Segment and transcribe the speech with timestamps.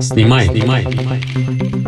[0.00, 1.20] Снимай, снимай, снимай.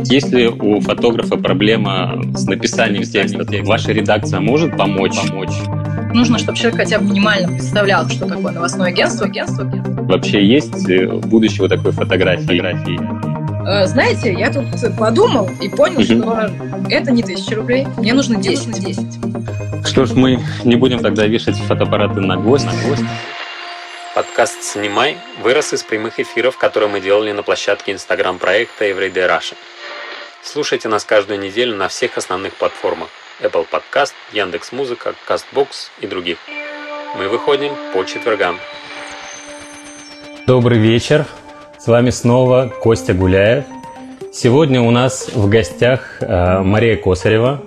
[0.06, 5.14] Если у фотографа проблема с написанием текста, ваша редакция может помочь?
[5.28, 5.54] помочь?
[6.12, 9.26] Нужно, чтобы человек хотя бы минимально представлял, что такое новостное агентство.
[9.26, 10.02] агентство, агентство.
[10.02, 12.98] Вообще есть э, будущее вот такой фотографии?
[13.68, 14.64] Э, знаете, я тут
[14.98, 16.50] подумал и понял, что
[16.90, 19.86] это не тысяча рублей, мне нужно 10 на 10.
[19.86, 22.66] Что ж, мы не будем тогда вешать фотоаппараты на гвоздь.
[22.66, 23.04] На гвоздь.
[24.16, 29.56] Подкаст «Снимай» вырос из прямых эфиров, которые мы делали на площадке инстаграм-проекта Everyday Russia.
[30.42, 33.08] Слушайте нас каждую неделю на всех основных платформах
[33.42, 36.38] Apple Podcast, Яндекс.Музыка, CastBox и других.
[37.18, 38.58] Мы выходим по четвергам.
[40.46, 41.26] Добрый вечер.
[41.78, 43.66] С вами снова Костя Гуляев.
[44.32, 47.62] Сегодня у нас в гостях э, Мария Косарева,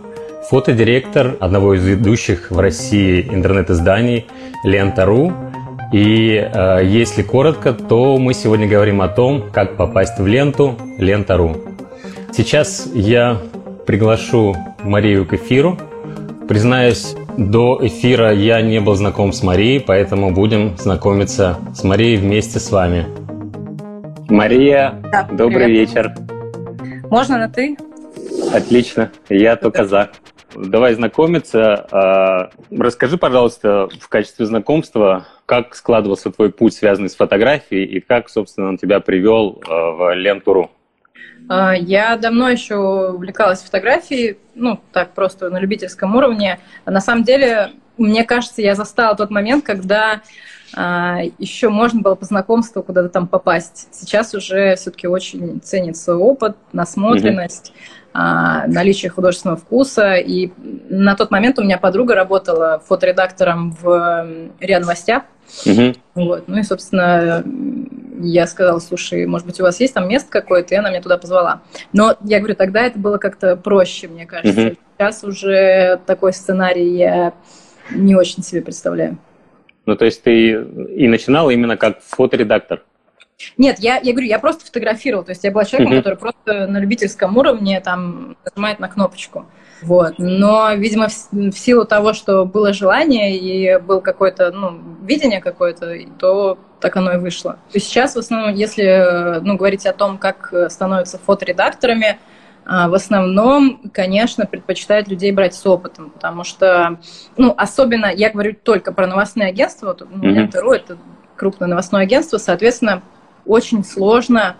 [0.49, 4.25] фотодиректор одного из ведущих в России интернет-изданий
[4.63, 5.48] «Лента.ру»,
[5.91, 11.55] и э, если коротко, то мы сегодня говорим о том, как попасть в ленту лента.ру.
[12.31, 13.37] Сейчас я
[13.87, 15.77] приглашу Марию к эфиру.
[16.47, 22.59] Признаюсь, до эфира я не был знаком с Марией, поэтому будем знакомиться с Марией вместе
[22.59, 23.05] с вами.
[24.29, 25.89] Мария, да, добрый привет.
[25.89, 26.13] вечер.
[27.09, 27.77] Можно на ты?
[28.53, 30.09] Отлично, я только за.
[30.55, 31.87] Давай знакомиться.
[31.91, 38.29] А, расскажи, пожалуйста, в качестве знакомства, как складывался твой путь, связанный с фотографией, и как,
[38.29, 40.71] собственно, он тебя привел а, в Лентуру?
[41.47, 46.59] А, я давно еще увлекалась фотографией, ну, так просто на любительском уровне.
[46.85, 50.21] На самом деле, мне кажется, я застала тот момент, когда
[50.71, 53.87] еще можно было по знакомству куда-то там попасть.
[53.91, 57.73] Сейчас уже все-таки очень ценится опыт, насмотренность.
[57.75, 60.15] Mm-hmm а, наличие художественного вкуса.
[60.15, 60.51] И
[60.89, 64.27] на тот момент у меня подруга работала фоторедактором в
[64.59, 65.23] РИА Новостях.
[65.65, 65.93] Угу.
[66.15, 66.47] Вот.
[66.47, 67.43] Ну и, собственно,
[68.21, 71.17] я сказала, слушай, может быть, у вас есть там место какое-то, и она меня туда
[71.17, 71.61] позвала.
[71.93, 74.67] Но я говорю, тогда это было как-то проще, мне кажется.
[74.67, 74.75] Угу.
[74.97, 77.33] Сейчас уже такой сценарий я
[77.91, 79.17] не очень себе представляю.
[79.85, 82.83] Ну, то есть ты и начинала именно как фоторедактор?
[83.57, 85.23] Нет, я, я говорю, я просто фотографировал.
[85.23, 86.01] То есть я была человеком, mm-hmm.
[86.01, 89.45] который просто на любительском уровне там нажимает на кнопочку.
[89.81, 90.15] Вот.
[90.17, 95.95] Но, видимо, в, в силу того, что было желание и был какое-то, ну, видение какое-то,
[96.19, 97.59] то так оно и вышло.
[97.73, 102.19] Есть сейчас, в основном, если ну, говорить о том, как становятся фоторедакторами,
[102.65, 106.99] а, в основном, конечно, предпочитают людей брать с опытом, потому что,
[107.35, 110.75] ну, особенно, я говорю только про новостные агентства, вот, ну, mm-hmm.
[110.75, 110.97] это
[111.35, 113.01] крупное новостное агентство, соответственно,
[113.49, 114.55] очень сложно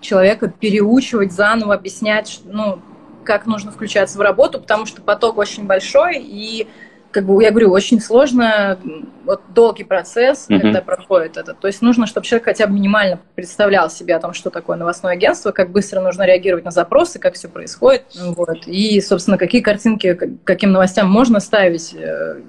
[0.00, 2.78] человека переучивать заново, объяснять, ну,
[3.24, 6.68] как нужно включаться в работу, потому что поток очень большой, и,
[7.10, 8.78] как бы, я говорю, очень сложно,
[9.24, 10.60] вот долгий процесс, mm-hmm.
[10.60, 11.54] когда проходит это.
[11.54, 15.14] То есть нужно, чтобы человек хотя бы минимально представлял себе о том, что такое новостное
[15.14, 20.38] агентство, как быстро нужно реагировать на запросы, как все происходит, вот, и, собственно, какие картинки,
[20.44, 22.42] каким новостям можно ставить, э,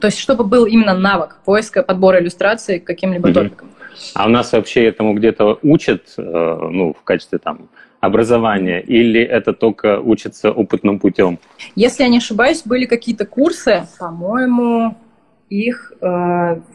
[0.00, 3.34] то есть чтобы был именно навык поиска, подбора иллюстрации к каким-либо mm-hmm.
[3.34, 3.73] топикам.
[4.14, 7.68] А у нас вообще этому где-то учат, э, ну, в качестве там
[8.00, 11.38] образования, или это только учится опытным путем?
[11.74, 14.96] Если я не ошибаюсь, были какие-то курсы, по-моему,
[15.48, 16.06] их э,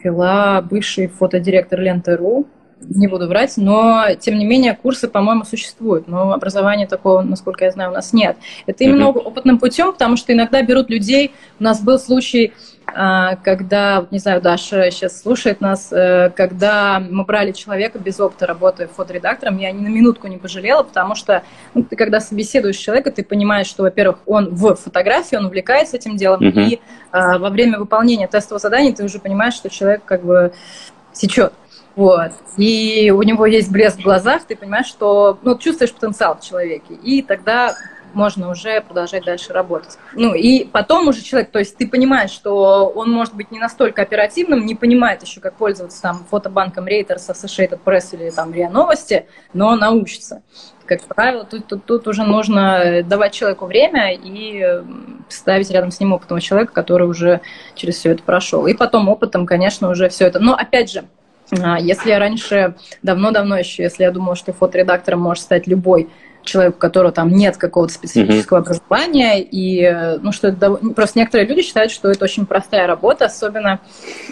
[0.02, 2.46] вела бывший фотодиректор Ленты.ру,
[2.80, 7.70] не буду врать, но тем не менее курсы, по-моему, существуют, но образования такого, насколько я
[7.70, 8.36] знаю, у нас нет.
[8.66, 9.22] Это именно mm-hmm.
[9.22, 11.32] опытным путем, потому что иногда берут людей.
[11.58, 12.52] У нас был случай,
[13.42, 18.88] когда, не знаю, Даша сейчас слушает нас, э, когда мы брали человека без опыта работы
[18.94, 21.42] фоторедактором, я ни на минутку не пожалела, потому что
[21.74, 26.16] ну, ты когда собеседуешь человека, ты понимаешь, что, во-первых, он в фотографии, он увлекается этим
[26.16, 26.62] делом, mm-hmm.
[26.68, 26.80] и
[27.10, 30.52] а, во время выполнения тестового задания ты уже понимаешь, что человек как бы
[31.12, 31.52] сечет.
[31.96, 32.32] Вот.
[32.56, 36.94] И у него есть блеск в глазах, ты понимаешь, что ну, чувствуешь потенциал в человеке.
[37.02, 37.74] И тогда
[38.14, 39.98] можно уже продолжать дальше работать.
[40.14, 44.02] Ну и потом уже человек, то есть ты понимаешь, что он может быть не настолько
[44.02, 49.26] оперативным, не понимает еще, как пользоваться там фотобанком Reuters, Associated Press или там РИА Новости,
[49.52, 50.42] но научится.
[50.86, 54.82] Как правило, тут, тут, тут уже нужно давать человеку время и
[55.28, 57.40] ставить рядом с ним опытного человека, который уже
[57.76, 58.66] через все это прошел.
[58.66, 60.40] И потом опытом, конечно, уже все это.
[60.40, 61.04] Но опять же,
[61.62, 66.08] а, если я раньше, давно-давно еще, если я думала, что фоторедактором может стать любой
[66.42, 68.62] человек, у которого там нет какого-то специфического mm-hmm.
[68.62, 73.80] образования, и ну что это просто некоторые люди считают, что это очень простая работа, особенно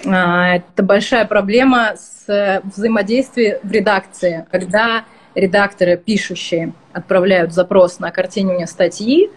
[0.05, 8.67] э, это большая проблема с взаимодействием в редакции, когда редакторы пишущие отправляют запрос на картинивание
[8.67, 9.31] статьи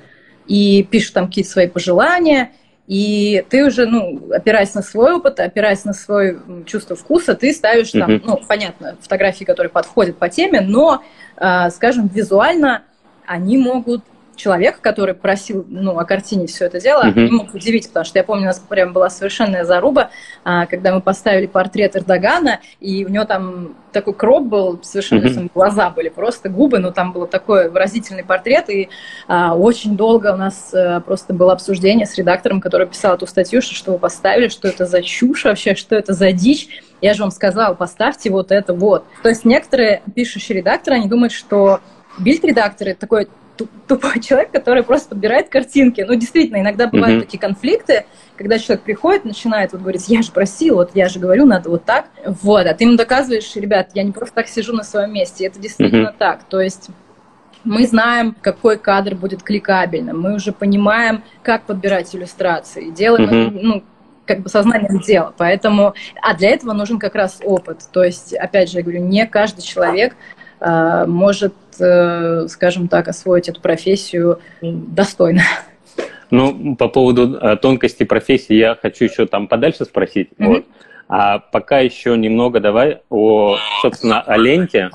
[0.47, 2.51] и пишут там какие-то свои пожелания,
[2.91, 7.91] и ты уже, ну, опираясь на свой опыт, опираясь на свое чувство вкуса, ты ставишь
[7.91, 8.21] там, mm-hmm.
[8.25, 11.01] ну, понятно, фотографии, которые подходят по теме, но,
[11.37, 12.83] э, скажем, визуально
[13.25, 14.03] они могут
[14.35, 17.25] человек, который просил ну, о картине все это дело, mm-hmm.
[17.25, 20.09] не мог удивить, потому что я помню, у нас прям была совершенная заруба,
[20.43, 25.51] а, когда мы поставили портрет Эрдогана, и у него там такой кроп был, совершенно mm-hmm.
[25.53, 28.89] глаза были просто губы, но там был такой выразительный портрет, и
[29.27, 33.61] а, очень долго у нас а, просто было обсуждение с редактором, который писал эту статью,
[33.61, 36.67] что, что вы поставили, что это за чушь вообще, что это за дичь.
[37.01, 39.05] Я же вам сказала, поставьте вот это вот.
[39.23, 41.79] То есть некоторые пишущие редакторы, они думают, что
[42.19, 43.27] бильд-редакторы такой
[43.87, 46.01] тупой человек, который просто подбирает картинки.
[46.01, 47.25] Ну, действительно, иногда бывают mm-hmm.
[47.25, 48.05] такие конфликты,
[48.37, 51.85] когда человек приходит, начинает вот говорить, я же просил, вот я же говорю, надо вот
[51.85, 52.05] так.
[52.25, 55.45] Вот, а ты ему доказываешь, ребят, я не просто так сижу на своем месте.
[55.45, 56.17] Это действительно mm-hmm.
[56.17, 56.43] так.
[56.45, 56.89] То есть
[57.63, 63.59] мы знаем, какой кадр будет кликабельным, мы уже понимаем, как подбирать иллюстрации, делаем mm-hmm.
[63.61, 63.83] ну,
[64.25, 65.33] как бы сознанием дела.
[65.37, 67.81] Поэтому, а для этого нужен как раз опыт.
[67.91, 70.15] То есть, опять же, я говорю, не каждый человек
[70.61, 75.41] может Э, скажем так, освоить эту профессию достойно.
[76.29, 80.29] Ну, по поводу э, тонкости профессии я хочу еще там подальше спросить.
[80.37, 80.45] Mm-hmm.
[80.45, 80.65] Вот.
[81.07, 84.91] А пока еще немного давай о, собственно, о ленте.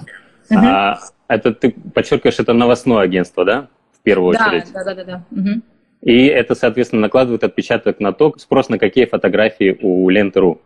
[0.50, 0.66] Mm-hmm.
[0.66, 0.98] А,
[1.28, 3.68] это ты подчеркиваешь, это новостное агентство, да?
[3.92, 4.72] В первую да, очередь.
[4.72, 5.22] Да, да, да, да.
[5.30, 5.60] Угу.
[6.02, 10.60] И это, соответственно, накладывает отпечаток на то, спрос на какие фотографии у ленты.ру.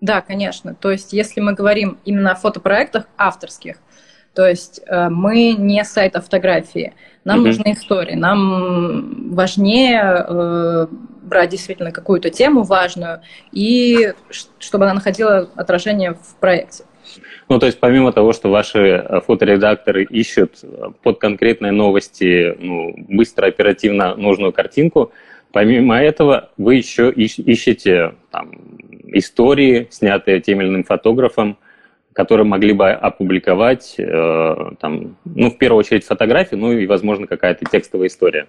[0.00, 0.74] Да, конечно.
[0.74, 3.76] То есть, если мы говорим именно о фотопроектах авторских,
[4.34, 6.94] то есть э, мы не сайт о фотографии.
[7.24, 7.44] Нам mm-hmm.
[7.44, 8.14] нужны истории.
[8.14, 10.86] Нам важнее э,
[11.22, 13.20] брать действительно какую-то тему важную
[13.52, 14.12] и
[14.58, 16.84] чтобы она находила отражение в проекте.
[17.48, 20.60] Ну, то есть помимо того, что ваши э, фоторедакторы ищут
[21.02, 25.12] под конкретные новости ну, быстро, оперативно нужную картинку,
[25.52, 28.52] помимо этого вы еще ищете там,
[29.12, 31.58] истории, снятые тем или иным фотографом,
[32.12, 37.64] которые могли бы опубликовать, э, там, ну, в первую очередь фотографии, ну и, возможно, какая-то
[37.64, 38.46] текстовая история.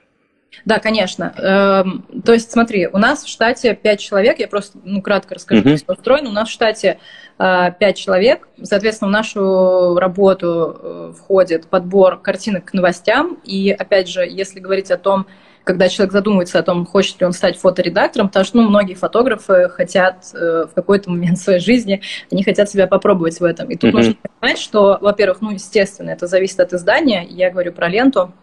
[0.65, 1.33] Да, конечно.
[1.37, 5.63] Эм, то есть, смотри, у нас в штате 5 человек, я просто ну, кратко расскажу,
[5.63, 6.29] как все устроено.
[6.29, 6.99] У нас в штате
[7.37, 13.39] 5 э, человек, соответственно, в нашу работу э, входит подбор картинок к новостям.
[13.45, 15.25] И, опять же, если говорить о том,
[15.63, 19.69] когда человек задумывается о том, хочет ли он стать фоторедактором, потому что ну, многие фотографы
[19.69, 23.69] хотят э, в какой-то момент своей жизни, они хотят себя попробовать в этом.
[23.69, 23.97] И тут mm-hmm.
[23.97, 27.25] нужно понимать, что, во-первых, ну, естественно, это зависит от издания.
[27.29, 28.33] Я говорю про ленту.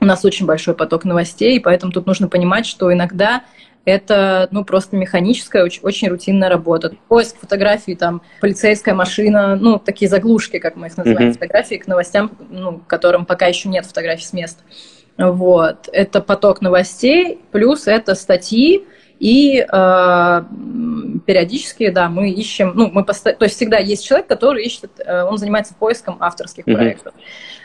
[0.00, 3.44] У нас очень большой поток новостей, и поэтому тут нужно понимать, что иногда
[3.84, 6.96] это ну, просто механическая, очень, очень рутинная работа.
[7.08, 11.34] Поиск фотографий, там, полицейская машина, ну, такие заглушки, как мы их называем, mm-hmm.
[11.34, 14.62] фотографии к новостям, ну, которым пока еще нет фотографий с места.
[15.18, 15.88] Вот.
[15.92, 18.84] Это поток новостей, плюс это статьи,
[19.20, 20.42] и э,
[21.26, 23.32] периодически, да, мы ищем, ну, мы поsto...
[23.32, 26.74] то есть всегда есть человек, который ищет, э, он занимается поиском авторских mm-hmm.
[26.74, 27.14] проектов.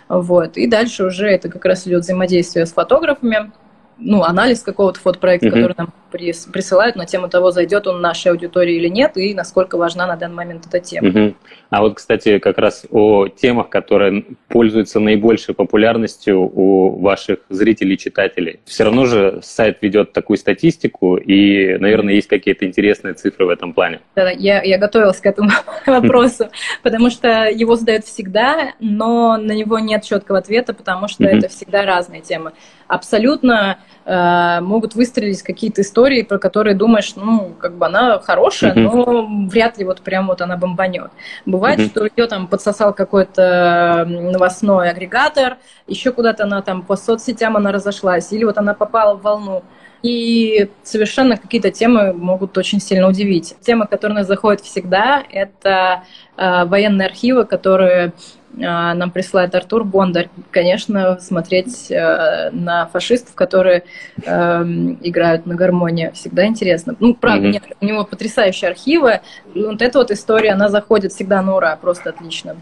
[0.08, 0.58] Вот.
[0.58, 3.52] И дальше уже это как раз идет взаимодействие с фотографами,
[4.00, 5.52] ну, анализ какого-то фотопроекта, mm-hmm.
[5.52, 10.08] который нам присылают на тему того, зайдет он нашей аудитории или нет, и насколько важна
[10.08, 11.10] на данный момент эта тема.
[11.10, 11.36] Mm-hmm.
[11.70, 17.98] А вот, кстати, как раз о темах, которые пользуются наибольшей популярностью у ваших зрителей и
[17.98, 18.60] читателей.
[18.66, 23.74] Все равно же сайт ведет такую статистику, и, наверное, есть какие-то интересные цифры в этом
[23.74, 24.00] плане.
[24.16, 25.50] Да, я, я готовилась к этому
[25.86, 26.50] вопросу,
[26.82, 31.86] потому что его задают всегда, но на него нет четкого ответа, потому что это всегда
[31.86, 32.54] разные темы.
[32.90, 39.28] Абсолютно э, могут выстрелить какие-то истории, про которые думаешь, ну, как бы она хорошая, но
[39.48, 41.12] вряд ли вот прям вот она бомбанет.
[41.46, 47.72] Бывает, что ее там подсосал какой-то новостной агрегатор, еще куда-то она там по соцсетям она
[47.72, 49.64] разошлась, или вот она попала в волну.
[50.02, 53.56] И совершенно какие-то темы могут очень сильно удивить.
[53.62, 56.04] Тема, которая нас заходит всегда, это
[56.38, 58.14] э, военные архивы, которые
[58.60, 60.30] нам присылает Артур Бондарь.
[60.52, 63.84] Конечно, смотреть э, на фашистов, которые
[64.24, 64.64] э,
[65.02, 66.96] играют на гармонии, всегда интересно.
[67.00, 67.52] Ну, правда, mm-hmm.
[67.52, 69.22] нет, у него потрясающие архивы.
[69.56, 72.58] Вот эта вот история, она заходит всегда на ура, просто отлично.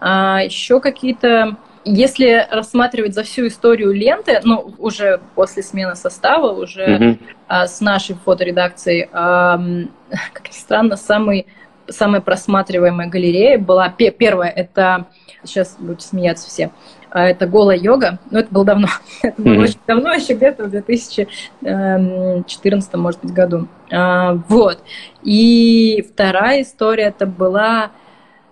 [0.00, 1.56] А еще какие-то...
[1.86, 7.18] Если рассматривать за всю историю ленты, ну, уже после смены состава, уже mm-hmm.
[7.46, 9.58] а, с нашей фоторедакцией, а,
[10.32, 11.46] как ни странно, самый
[11.88, 15.06] самая просматриваемая галерея была первая, это,
[15.44, 16.70] сейчас будете смеяться все,
[17.14, 18.88] а, это голая йога, но это было давно,
[19.22, 19.62] это было mm-hmm.
[19.62, 23.68] очень давно, еще где-то в 2014, может быть, году.
[23.92, 24.82] А, вот.
[25.22, 27.92] И вторая история, это была,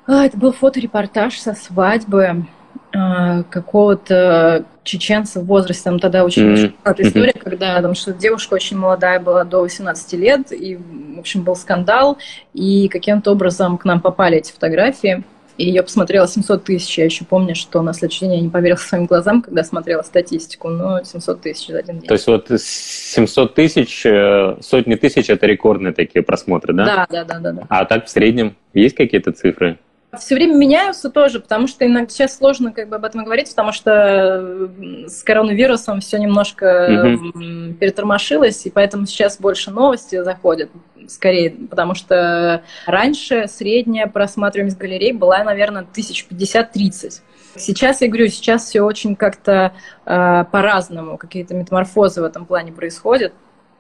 [0.07, 2.47] а, это был фоторепортаж со свадьбы
[2.93, 6.95] какого-то чеченцы в возрасте, там тогда очень mm-hmm.
[6.99, 10.79] история, когда там что девушка очень молодая была, до 18 лет, и,
[11.23, 12.19] общем, был скандал,
[12.55, 15.25] и каким-то образом к нам попали эти фотографии.
[15.59, 16.97] И ее посмотрела 700 тысяч.
[16.99, 20.69] Я еще помню, что на следующий день я не поверила своим глазам, когда смотрела статистику.
[20.69, 22.09] Но 700 тысяч за один день.
[22.09, 26.85] То есть вот 700 тысяч, э, сотни тысяч– это рекордные такие просмотры, да?
[26.85, 27.39] Да, да, да.
[27.39, 27.67] да, да.
[27.69, 29.79] А так в среднем есть какие-то цифры?
[30.19, 33.73] Все время меняются тоже, потому что иногда сейчас сложно как бы об этом говорить, потому
[33.73, 34.69] что
[35.07, 37.73] с коронавирусом все немножко mm-hmm.
[37.75, 40.71] перетормошилось, и поэтому сейчас больше новости заходят
[41.09, 47.23] скорее, потому что раньше средняя просматриваемость галерей была, наверное, тысяч пятьдесят-тридцать.
[47.57, 49.73] Сейчас, я говорю, сейчас все очень как-то
[50.07, 53.33] э, по-разному, какие-то метаморфозы в этом плане происходят,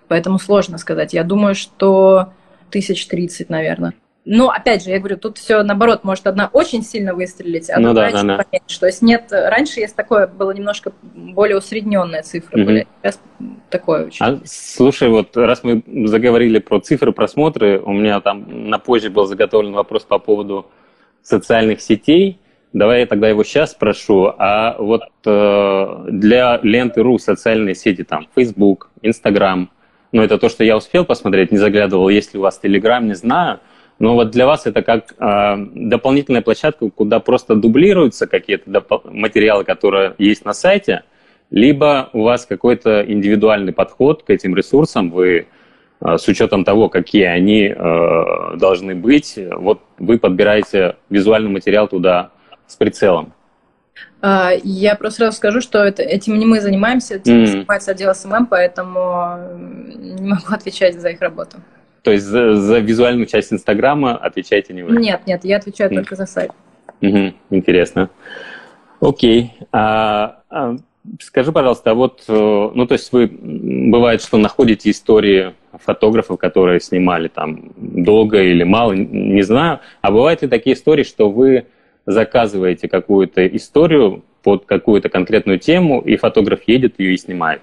[0.08, 1.14] поэтому сложно сказать.
[1.14, 2.32] Я думаю, что
[2.70, 3.94] тысяч тридцать, наверное.
[4.24, 7.88] Но, опять же, я говорю, тут все наоборот, может одна очень сильно выстрелить, а ну,
[7.88, 8.78] другая да, да, поменьше.
[8.78, 12.66] То есть нет, раньше есть такое, было немножко более усредненная цифра, угу.
[12.66, 13.20] были, сейчас
[13.68, 14.24] такое очень.
[14.24, 19.26] А, слушай, вот раз мы заговорили про цифры просмотры, у меня там на позже был
[19.26, 20.66] заготовлен вопрос по поводу
[21.22, 22.38] социальных сетей.
[22.72, 24.32] Давай я тогда его сейчас спрошу.
[24.38, 29.68] А вот э, для ленты.ру социальные сети, там, Facebook, Instagram,
[30.12, 33.14] ну, это то, что я успел посмотреть, не заглядывал, есть ли у вас Telegram, не
[33.14, 33.58] знаю–
[34.02, 40.16] но вот для вас это как э, дополнительная площадка, куда просто дублируются какие-то материалы, которые
[40.18, 41.04] есть на сайте,
[41.50, 45.46] либо у вас какой-то индивидуальный подход к этим ресурсам, вы
[46.00, 52.32] э, с учетом того, какие они э, должны быть, вот вы подбираете визуальный материал туда
[52.66, 53.32] с прицелом.
[54.20, 57.46] Я просто сразу скажу, что это, этим не мы занимаемся, этим mm-hmm.
[57.46, 59.38] занимается отдел SMM, поэтому
[59.96, 61.58] не могу отвечать за их работу.
[62.02, 64.96] То есть за, за визуальную часть Инстаграма отвечаете не вы?
[65.00, 65.94] Нет, нет, я отвечаю mm.
[65.94, 66.50] только за сайт.
[67.00, 68.10] Угу, интересно.
[69.00, 69.52] Окей.
[69.72, 70.76] А, а,
[71.20, 76.80] скажи, пожалуйста, а вот, э, ну, то есть вы, бывает, что находите истории фотографов, которые
[76.80, 79.80] снимали там долго или мало, не знаю.
[80.00, 81.66] А бывают ли такие истории, что вы
[82.06, 87.62] заказываете какую-то историю под какую-то конкретную тему, и фотограф едет ее и снимает?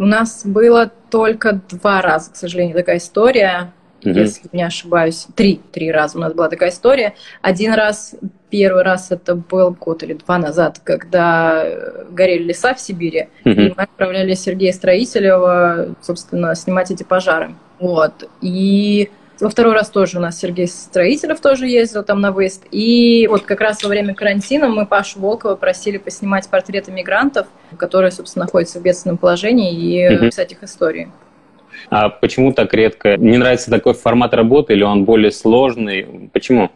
[0.00, 3.74] У нас было только два раза, к сожалению, такая история.
[4.00, 4.18] Mm-hmm.
[4.18, 7.12] Если не ошибаюсь, три, три раза у нас была такая история.
[7.42, 8.14] Один раз,
[8.48, 11.66] первый раз это был год или два назад, когда
[12.08, 13.52] горели леса в Сибири, mm-hmm.
[13.52, 17.54] и мы отправляли Сергея Строителева, собственно, снимать эти пожары.
[17.78, 18.26] Вот.
[18.40, 22.66] И во второй раз тоже у нас Сергей Строителев тоже ездил там на выезд.
[22.70, 28.10] И вот как раз во время карантина мы Пашу Волкова просили поснимать портреты мигрантов, которые,
[28.10, 30.26] собственно, находятся в бедственном положении, и угу.
[30.26, 31.10] писать их истории.
[31.88, 33.16] А почему так редко?
[33.16, 36.30] Не нравится такой формат работы или он более сложный?
[36.32, 36.70] Почему?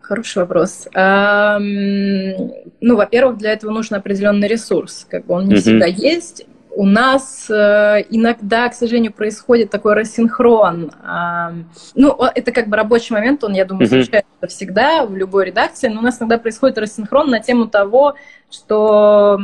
[0.00, 0.88] Хороший вопрос.
[0.94, 5.06] Ну, во-первых, для этого нужен определенный ресурс.
[5.08, 10.90] Как бы он не всегда есть у нас э, иногда, к сожалению, происходит такой рассинхрон.
[11.02, 11.52] Э,
[11.94, 14.46] ну, это как бы рабочий момент, он, я думаю, mm-hmm.
[14.48, 18.14] всегда в любой редакции, но у нас иногда происходит рассинхрон на тему того,
[18.50, 19.38] что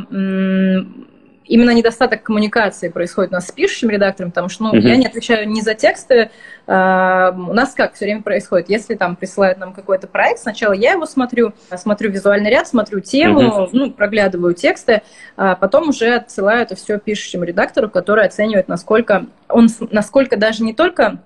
[1.49, 4.81] именно недостаток коммуникации происходит у нас с пишущим редактором, потому что ну, uh-huh.
[4.81, 6.29] я не отвечаю не за тексты.
[6.67, 8.69] А, у нас как все время происходит?
[8.69, 13.41] Если там присылают нам какой-то проект, сначала я его смотрю, смотрю визуальный ряд, смотрю тему,
[13.41, 13.69] uh-huh.
[13.73, 15.01] ну, проглядываю тексты,
[15.35, 20.73] а потом уже отсылаю это все пишущему редактору, который оценивает, насколько он, насколько даже не
[20.73, 21.19] только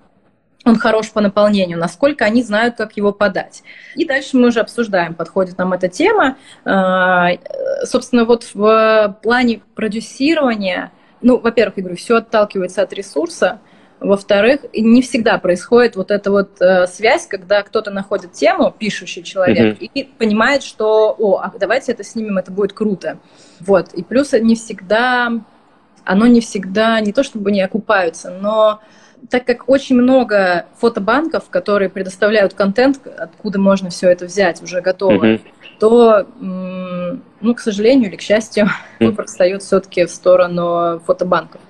[0.64, 3.62] он хорош по наполнению, насколько они знают, как его подать.
[3.96, 6.36] И дальше мы уже обсуждаем, подходит нам эта тема.
[6.64, 7.30] А,
[7.84, 13.60] собственно, вот в плане продюсирования, ну, во-первых, я говорю, все отталкивается от ресурса,
[14.00, 19.78] во-вторых, не всегда происходит вот эта вот э, связь, когда кто-то находит тему, пишущий человек,
[19.78, 19.90] mm-hmm.
[19.94, 23.18] и понимает, что, о, а давайте это снимем, это будет круто.
[23.60, 23.94] Вот.
[23.94, 25.32] И плюс не всегда,
[26.04, 28.80] оно не всегда, не то чтобы не окупаются, но
[29.30, 35.24] так как очень много фотобанков, которые предоставляют контент, откуда можно все это взять, уже готово,
[35.24, 35.40] mm-hmm.
[35.78, 38.64] то, ну, к сожалению или к счастью,
[39.00, 39.06] mm-hmm.
[39.06, 41.60] выбор встает все-таки в сторону фотобанков.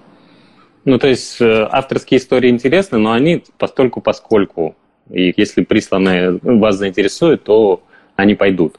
[0.84, 4.76] Ну, то есть э, авторские истории интересны, но они постольку поскольку.
[5.11, 7.82] И если присланные вас заинтересуют, то
[8.16, 8.78] они пойдут.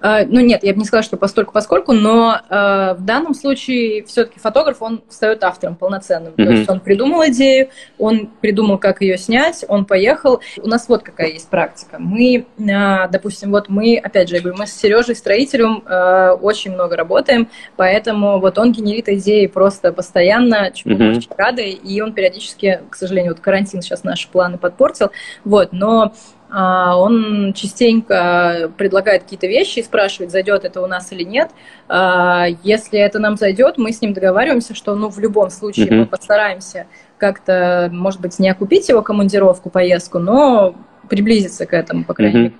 [0.00, 4.04] А, ну нет, я бы не сказала, что постольку поскольку, но э, в данном случае
[4.04, 6.32] все-таки фотограф, он встает автором полноценным.
[6.34, 6.44] Mm-hmm.
[6.44, 10.40] То есть он придумал идею, он придумал, как ее снять, он поехал.
[10.58, 11.96] У нас вот какая есть практика.
[11.98, 16.72] Мы, э, допустим, вот мы, опять же, я говорю, мы с Сережей строителем э, очень
[16.72, 21.16] много работаем, поэтому вот он генерит идеи просто постоянно, чему mm-hmm.
[21.16, 25.10] очень рады, и он периодически, к сожалению, вот карантин сейчас наши планы подпортил,
[25.44, 26.12] вот, но
[26.48, 31.50] он частенько предлагает какие-то вещи и спрашивает, зайдет это у нас или нет.
[31.88, 35.96] А, если это нам зайдет, мы с ним договариваемся, что ну, в любом случае mm-hmm.
[35.96, 36.86] мы постараемся
[37.18, 40.76] как-то, может быть, не окупить его командировку, поездку, но
[41.08, 42.52] приблизиться к этому, по крайней мере.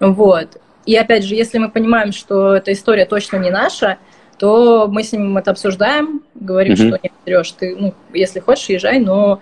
[0.00, 0.12] Mm-hmm.
[0.12, 0.60] Вот.
[0.84, 3.98] И опять же, если мы понимаем, что эта история точно не наша,
[4.38, 6.88] то мы с ним это обсуждаем, говорим, mm-hmm.
[6.88, 9.40] что нет, Сереж, ты, ну, если хочешь, езжай, но,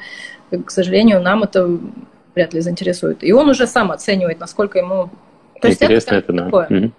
[0.65, 1.69] к сожалению, нам это
[2.41, 3.23] вряд ли заинтересует.
[3.23, 5.11] И он уже сам оценивает, насколько ему...
[5.61, 6.45] То Интересно есть это, это да.
[6.45, 6.93] Такое.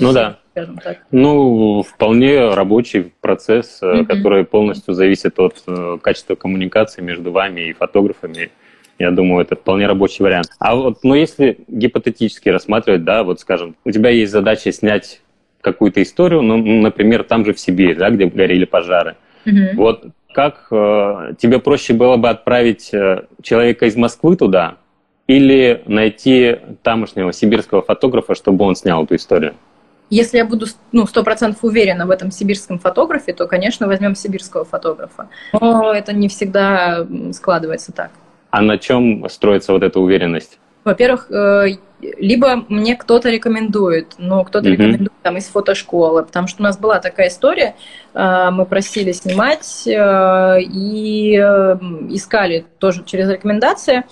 [0.00, 0.38] Ну да.
[0.54, 0.98] Так.
[1.10, 4.06] Ну, вполне рабочий процесс, mm-hmm.
[4.06, 8.50] который полностью зависит от э, качества коммуникации между вами и фотографами.
[8.98, 10.48] Я думаю, это вполне рабочий вариант.
[10.58, 15.22] А вот, ну, если гипотетически рассматривать, да, вот, скажем, у тебя есть задача снять
[15.60, 19.14] какую-то историю, ну, например, там же в Сибири, да, где горели пожары.
[19.46, 19.74] Mm-hmm.
[19.76, 24.76] Вот как э, тебе проще было бы отправить э, человека из Москвы туда
[25.26, 29.54] или найти тамошнего сибирского фотографа, чтобы он снял эту историю?
[30.10, 34.64] Если я буду ну, сто процентов уверена в этом сибирском фотографе, то, конечно, возьмем сибирского
[34.64, 35.28] фотографа.
[35.52, 38.10] Но это не всегда складывается так.
[38.50, 40.58] А на чем строится вот эта уверенность?
[40.88, 44.72] Во-первых, э, либо мне кто-то рекомендует, но кто-то mm-hmm.
[44.72, 47.74] рекомендует там из фотошколы, потому что у нас была такая история,
[48.14, 51.34] э, мы просили снимать э, и
[52.08, 54.04] искали тоже через рекомендации,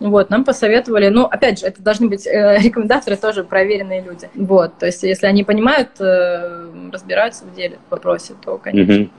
[0.00, 4.86] вот, нам посоветовали, ну, опять же, это должны быть рекомендаторы тоже проверенные люди, вот, то
[4.86, 8.92] есть если они понимают, разбираются в деле, в вопросе, то, конечно.
[8.92, 9.10] Mm-hmm.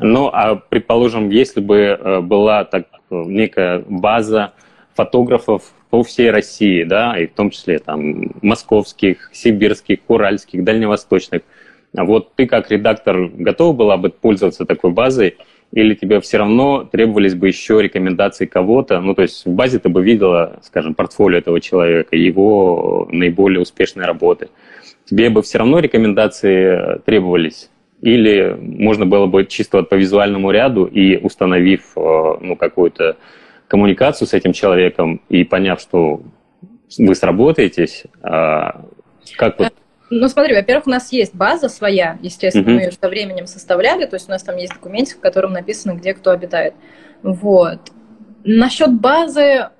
[0.00, 4.52] Ну, а предположим, если бы была так некая база
[4.94, 5.62] фотографов
[5.94, 11.42] по всей России, да, и в том числе там московских, сибирских, уральских, дальневосточных.
[11.92, 15.36] Вот ты как редактор готова была бы пользоваться такой базой,
[15.70, 19.00] или тебе все равно требовались бы еще рекомендации кого-то?
[19.00, 24.08] Ну, то есть в базе ты бы видела, скажем, портфолио этого человека, его наиболее успешные
[24.08, 24.48] работы.
[25.04, 27.70] Тебе бы все равно рекомендации требовались?
[28.00, 32.00] Или можно было бы чисто вот по визуальному ряду и установив э,
[32.40, 33.16] ну, какую-то
[33.68, 36.22] коммуникацию с этим человеком и поняв, что
[36.98, 38.84] вы сработаетесь, а,
[39.36, 39.72] как вот
[40.10, 42.74] ну, смотри, во-первых, у нас есть база своя, естественно, uh-huh.
[42.74, 45.94] мы ее со временем составляли, то есть у нас там есть документик, в котором написано,
[45.94, 46.74] где кто обитает.
[47.22, 47.80] Вот.
[48.44, 49.70] Насчет базы,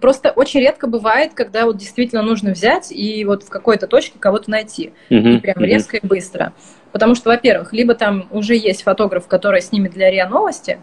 [0.00, 4.50] просто очень редко бывает, когда вот действительно нужно взять и вот в какой-то точке кого-то
[4.50, 4.92] найти.
[5.08, 5.36] Uh-huh.
[5.36, 5.66] И прям uh-huh.
[5.66, 6.52] резко и быстро.
[6.92, 10.78] Потому что, во-первых, либо там уже есть фотограф, который снимет для РИА Новости,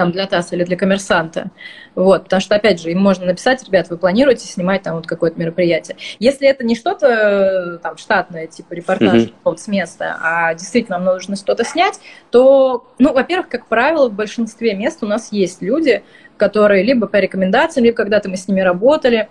[0.00, 1.50] там, для ТАСС или для коммерсанта.
[1.94, 5.38] Вот, потому что, опять же, им можно написать, ребят, вы планируете снимать там вот какое-то
[5.38, 5.98] мероприятие.
[6.18, 9.56] Если это не что-то э, там штатное, типа репортаж mm-hmm.
[9.58, 14.72] с места, а действительно нам нужно что-то снять, то, ну, во-первых, как правило, в большинстве
[14.72, 16.02] мест у нас есть люди,
[16.38, 19.28] которые либо по рекомендациям, либо когда-то мы с ними работали,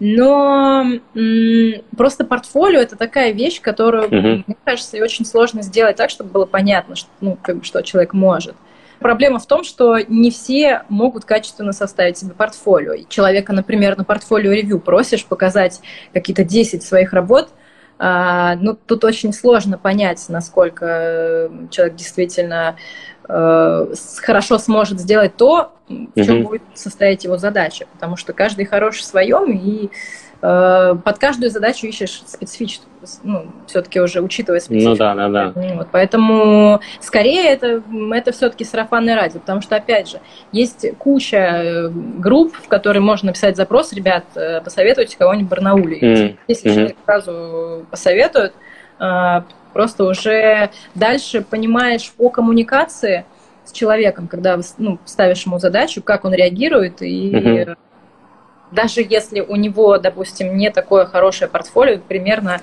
[0.00, 4.44] но м- просто портфолио это такая вещь, которую, mm-hmm.
[4.46, 7.80] мне кажется, и очень сложно сделать так, чтобы было понятно, что, ну, как бы, что
[7.80, 8.54] человек может.
[9.00, 13.06] Проблема в том, что не все могут качественно составить себе портфолио.
[13.08, 15.80] человека, например, на портфолио ревью просишь показать
[16.12, 17.48] какие-то 10 своих работ,
[18.02, 22.76] а, ну, тут очень сложно понять, насколько э, человек действительно
[23.28, 26.42] э, хорошо сможет сделать то, в чем mm-hmm.
[26.42, 29.90] будет состоять его задача, потому что каждый хорош в своем, и
[30.40, 32.88] под каждую задачу ищешь специфическую,
[33.24, 34.90] ну, все-таки уже учитывая специфику.
[34.90, 35.52] Ну да, да, да.
[35.54, 41.88] Вот, поэтому скорее это, это все-таки сарафанное радио, потому что, опять же, есть куча э,
[41.90, 45.98] групп, в которые можно написать запрос, ребят, э, посоветуйте кого-нибудь Барнауле.
[45.98, 46.36] Mm-hmm.
[46.48, 46.74] Если mm-hmm.
[46.74, 48.54] человек сразу посоветуют,
[49.74, 53.26] просто уже дальше понимаешь по коммуникации
[53.64, 57.76] с человеком, когда ну, ставишь ему задачу, как он реагирует, и mm-hmm
[58.70, 62.60] даже если у него, допустим, не такое хорошее портфолио, примерно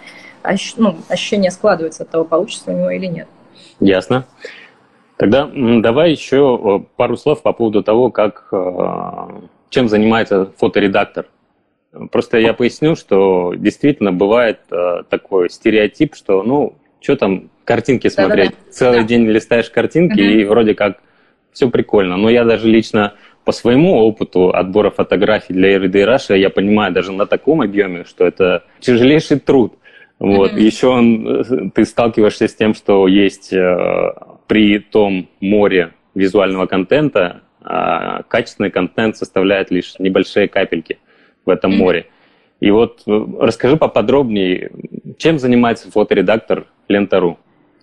[0.78, 3.28] ну, ощущение складывается от того, получится у него или нет.
[3.80, 4.26] Ясно.
[5.18, 11.26] Тогда давай еще э, пару слов по поводу того, как, э, чем занимается фоторедактор.
[12.12, 18.52] Просто я поясню, что действительно бывает э, такой стереотип, что, ну, что там картинки смотреть,
[18.52, 18.72] Да-да-да.
[18.72, 19.08] целый да.
[19.08, 20.22] день листаешь картинки угу.
[20.22, 21.00] и вроде как
[21.52, 22.18] все прикольно.
[22.18, 23.14] Но я даже лично
[23.48, 28.28] по своему опыту отбора фотографий для RD Russia я понимаю даже на таком объеме, что
[28.28, 29.76] это тяжелейший труд.
[30.20, 30.52] Вот.
[30.52, 30.60] Mm-hmm.
[30.60, 34.12] Еще он, ты сталкиваешься с тем, что есть э,
[34.48, 40.98] при том море визуального контента, э, качественный контент составляет лишь небольшие капельки
[41.46, 41.78] в этом mm-hmm.
[41.78, 42.08] море.
[42.60, 44.72] И вот э, расскажи поподробнее,
[45.18, 47.38] чем занимается фоторедактор Лента.ру?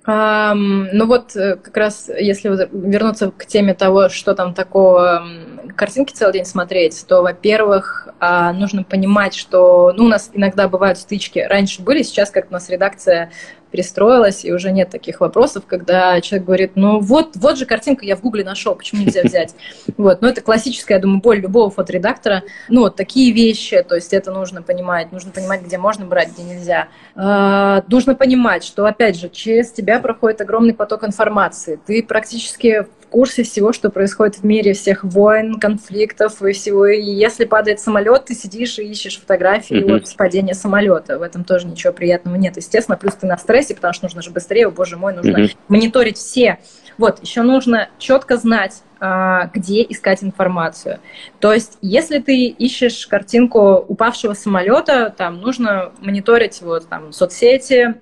[0.07, 5.27] Um, ну вот э, как раз если вернуться к теме того, что там такого
[5.77, 10.99] картинки целый день смотреть, то, во-первых, а, нужно понимать, что ну, у нас иногда бывают
[10.99, 11.39] стычки.
[11.39, 13.31] Раньше были, сейчас как у нас редакция
[13.75, 18.15] перестроилась, и уже нет таких вопросов, когда человек говорит, ну вот, вот же картинка я
[18.15, 19.57] в гугле нашел, почему нельзя взять?
[19.97, 22.45] Вот, но это классическая, я думаю, боль любого фоторедактора.
[22.69, 26.43] Ну, вот такие вещи, то есть это нужно понимать, нужно понимать, где можно брать, где
[26.45, 26.89] нельзя.
[27.17, 31.79] А, нужно понимать, что, опять же, через тебя проходит огромный поток информации.
[31.85, 36.87] Ты практически курсе всего, что происходит в мире, всех войн, конфликтов и всего.
[36.87, 39.93] И если падает самолет, ты сидишь и ищешь фотографии mm-hmm.
[39.93, 41.17] вот с падения самолета.
[41.17, 42.57] В этом тоже ничего приятного нет.
[42.57, 45.57] Естественно, плюс ты на стрессе, потому что нужно же быстрее, о боже мой, нужно mm-hmm.
[45.69, 46.59] мониторить все.
[46.99, 50.99] Вот, еще нужно четко знать, а, где искать информацию.
[51.39, 57.95] То есть, если ты ищешь картинку упавшего самолета, там нужно мониторить вот там соцсети,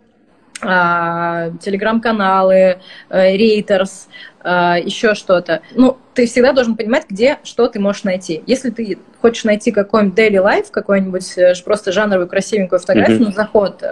[0.64, 2.78] а, телеграм-каналы,
[3.10, 5.62] рейтерс, а, еще что-то.
[5.74, 8.42] Ну, ты всегда должен понимать, где что ты можешь найти.
[8.46, 13.34] Если ты хочешь найти какой-нибудь daily life, какой-нибудь э, просто жанровую красивенькую фотографию, mm-hmm.
[13.34, 13.86] заход э,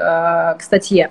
[0.58, 1.10] к статье,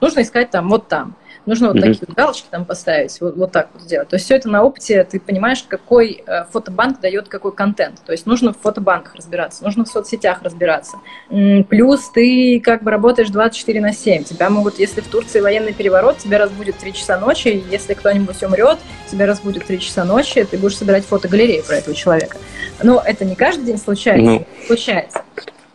[0.00, 1.16] нужно искать там вот там.
[1.50, 1.80] Нужно вот mm-hmm.
[1.80, 4.08] такие вот галочки там поставить, вот, вот так вот сделать.
[4.08, 8.00] То есть все это на опыте, ты понимаешь, какой э, фотобанк дает какой контент.
[8.06, 10.98] То есть нужно в фотобанках разбираться, нужно в соцсетях разбираться.
[11.28, 14.22] Плюс ты как бы работаешь 24 на 7.
[14.22, 18.78] Тебя могут, если в Турции военный переворот, тебя разбудит 3 часа ночи, если кто-нибудь умрет,
[19.10, 22.36] тебя разбудит 3 часа ночи, ты будешь собирать фотогалереи про этого человека.
[22.80, 24.46] Но это не каждый день случается, ну.
[24.68, 25.24] случается.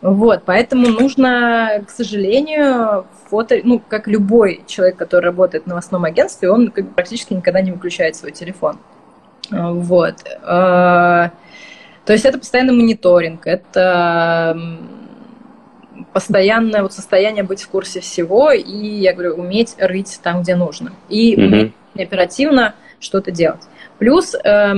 [0.02, 6.50] Вот, поэтому нужно, к сожалению, фото, ну, как любой человек, который работает в новостном агентстве,
[6.50, 8.78] он практически никогда не выключает свой телефон.
[9.50, 10.16] Вот.
[10.42, 11.30] А,
[12.04, 14.58] то есть это постоянный мониторинг, это
[16.12, 20.92] постоянное вот состояние быть в курсе всего и, я говорю, уметь рыть там, где нужно.
[21.08, 21.46] И mm-hmm.
[21.46, 23.62] уметь оперативно что-то делать.
[23.98, 24.74] Плюс э,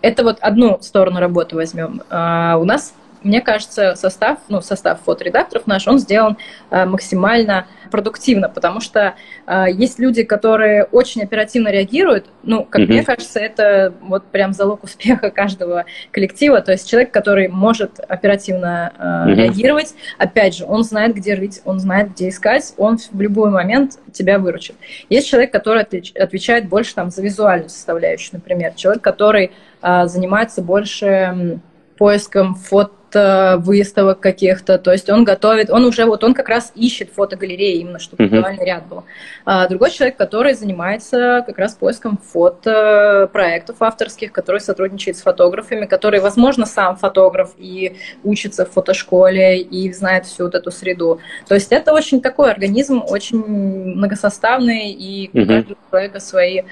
[0.00, 2.02] это вот одну сторону работы возьмем.
[2.10, 6.36] Э, у нас мне кажется, состав, ну, состав фоторедакторов наш, он сделан
[6.70, 9.14] э, максимально продуктивно, потому что
[9.46, 12.86] э, есть люди, которые очень оперативно реагируют, ну, как mm-hmm.
[12.86, 18.92] мне кажется, это вот прям залог успеха каждого коллектива, то есть человек, который может оперативно
[18.98, 19.34] mm-hmm.
[19.34, 23.98] реагировать, опять же, он знает, где рыть, он знает, где искать, он в любой момент
[24.12, 24.76] тебя выручит.
[25.08, 31.60] Есть человек, который отвечает больше там за визуальную составляющую, например, человек, который занимается больше
[31.96, 37.10] поиском фото выставок каких-то, то есть он готовит, он уже вот он как раз ищет
[37.12, 38.66] фотогалереи именно, чтобы визуальный uh-huh.
[38.66, 39.04] ряд был.
[39.44, 45.86] А другой человек, который занимается как раз поиском фото проектов авторских, который сотрудничает с фотографами,
[45.86, 51.20] который, возможно, сам фотограф и учится в фотошколе и знает всю вот эту среду.
[51.48, 55.42] То есть это очень такой организм, очень многосоставный, и uh-huh.
[55.42, 56.62] у каждого человека свои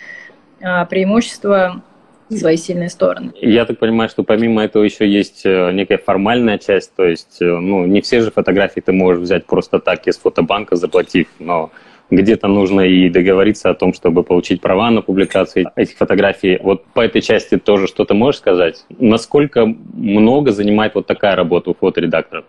[0.63, 1.83] а, преимущества
[2.31, 3.33] свои сильные стороны.
[3.41, 7.45] Я так понимаю, что помимо этого еще есть э, некая формальная часть, то есть, э,
[7.45, 11.71] ну, не все же фотографии ты можешь взять просто так из фотобанка, заплатив, но
[12.11, 16.59] где-то нужно и договориться о том, чтобы получить права на публикацию этих фотографий.
[16.63, 18.85] Вот по этой части тоже что-то можешь сказать?
[18.99, 22.45] Насколько много занимает вот такая работа у фоторедакторов?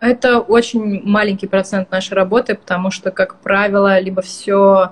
[0.00, 4.90] Это очень маленький процент нашей работы, потому что, как правило, либо все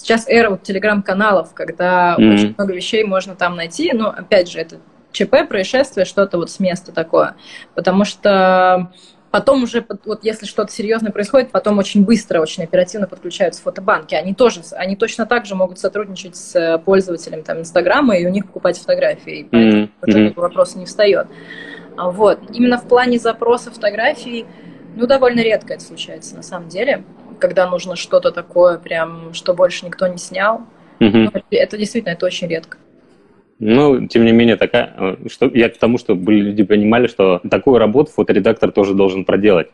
[0.00, 2.34] Сейчас эра вот телеграм-каналов, когда mm-hmm.
[2.34, 3.92] очень много вещей можно там найти.
[3.92, 4.76] Но, опять же, это
[5.12, 7.36] ЧП, происшествие, что-то вот с места такое.
[7.74, 8.90] Потому что
[9.30, 14.14] потом уже, вот если что-то серьезное происходит, потом очень быстро, очень оперативно подключаются фотобанки.
[14.14, 18.46] Они тоже, они точно так же могут сотрудничать с пользователем там Инстаграма и у них
[18.46, 19.46] покупать фотографии.
[19.50, 19.90] Поэтому mm-hmm.
[20.00, 21.26] вот этот вопрос не встает.
[21.98, 22.40] Вот.
[22.54, 24.46] Именно в плане запроса фотографий,
[24.96, 27.04] ну, довольно редко это случается на самом деле
[27.40, 30.66] когда нужно что-то такое прям, что больше никто не снял.
[31.00, 31.16] Угу.
[31.16, 32.78] Ну, это действительно, это очень редко.
[33.58, 37.78] Ну, тем не менее, такая, э, что, я к тому, чтобы люди понимали, что такую
[37.78, 39.68] работу фоторедактор тоже должен проделать.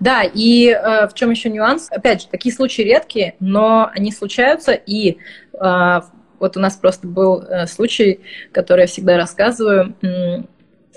[0.00, 1.88] Да, и э, в чем еще нюанс?
[1.90, 5.16] Опять же, такие случаи редкие, но они случаются, и
[5.58, 6.00] э,
[6.38, 8.20] вот у нас просто был э, случай,
[8.52, 9.94] который я всегда рассказываю.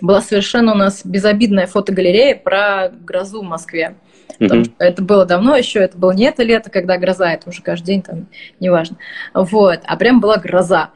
[0.01, 3.95] Была совершенно у нас безобидная фотогалерея про грозу в Москве.
[4.39, 7.62] Потому что это было давно еще, это было не это лето, когда гроза, это уже
[7.63, 8.27] каждый день, там,
[8.60, 8.97] неважно.
[9.33, 10.91] Вот, а прям была гроза.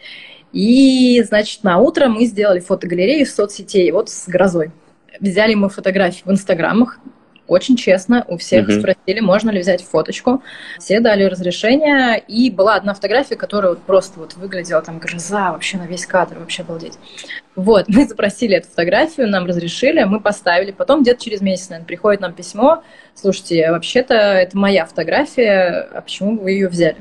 [0.52, 4.72] И, значит, на утро мы сделали фотогалерею в соцсетей, вот с грозой.
[5.20, 7.00] Взяли мы фотографии в инстаграмах,
[7.52, 8.80] очень честно, у всех uh-huh.
[8.80, 10.42] спросили, можно ли взять фоточку.
[10.80, 15.78] Все дали разрешение, и была одна фотография, которая вот просто вот выглядела там гроза вообще
[15.78, 16.98] на весь кадр, вообще обалдеть.
[17.58, 20.72] Вот, мы запросили эту фотографию, нам разрешили, мы поставили.
[20.72, 22.84] Потом где-то через месяц, наверное, приходит нам письмо,
[23.16, 26.98] слушайте, вообще-то это моя фотография, а почему вы ее взяли?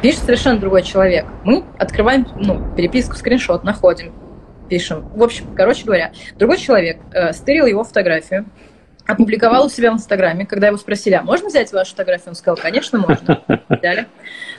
[0.00, 1.26] Пишет совершенно другой человек.
[1.44, 4.14] Мы открываем ну, переписку, скриншот, находим
[4.68, 5.08] пишем.
[5.14, 8.46] В общем, короче говоря, другой человек э, стырил его фотографию,
[9.06, 10.46] опубликовал у себя в Инстаграме.
[10.46, 12.30] Когда его спросили, а можно взять вашу фотографию?
[12.30, 13.42] Он сказал, конечно, можно.
[13.68, 14.06] Взяли.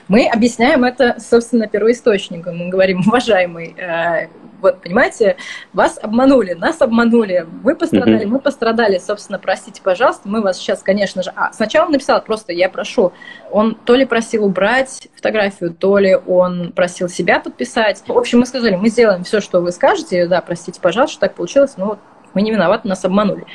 [0.07, 2.51] Мы объясняем это, собственно, первоисточнику.
[2.51, 4.27] Мы говорим, уважаемый, э,
[4.61, 5.37] вот, понимаете,
[5.73, 11.21] вас обманули, нас обманули, вы пострадали, мы пострадали, собственно, простите, пожалуйста, мы вас сейчас, конечно
[11.21, 11.31] же...
[11.35, 13.13] А, сначала он написал просто, я прошу.
[13.51, 18.03] Он то ли просил убрать фотографию, то ли он просил себя подписать.
[18.07, 21.35] В общем, мы сказали, мы сделаем все, что вы скажете, да, простите, пожалуйста, что так
[21.35, 21.99] получилось, но
[22.33, 23.45] мы не виноваты, нас обманули.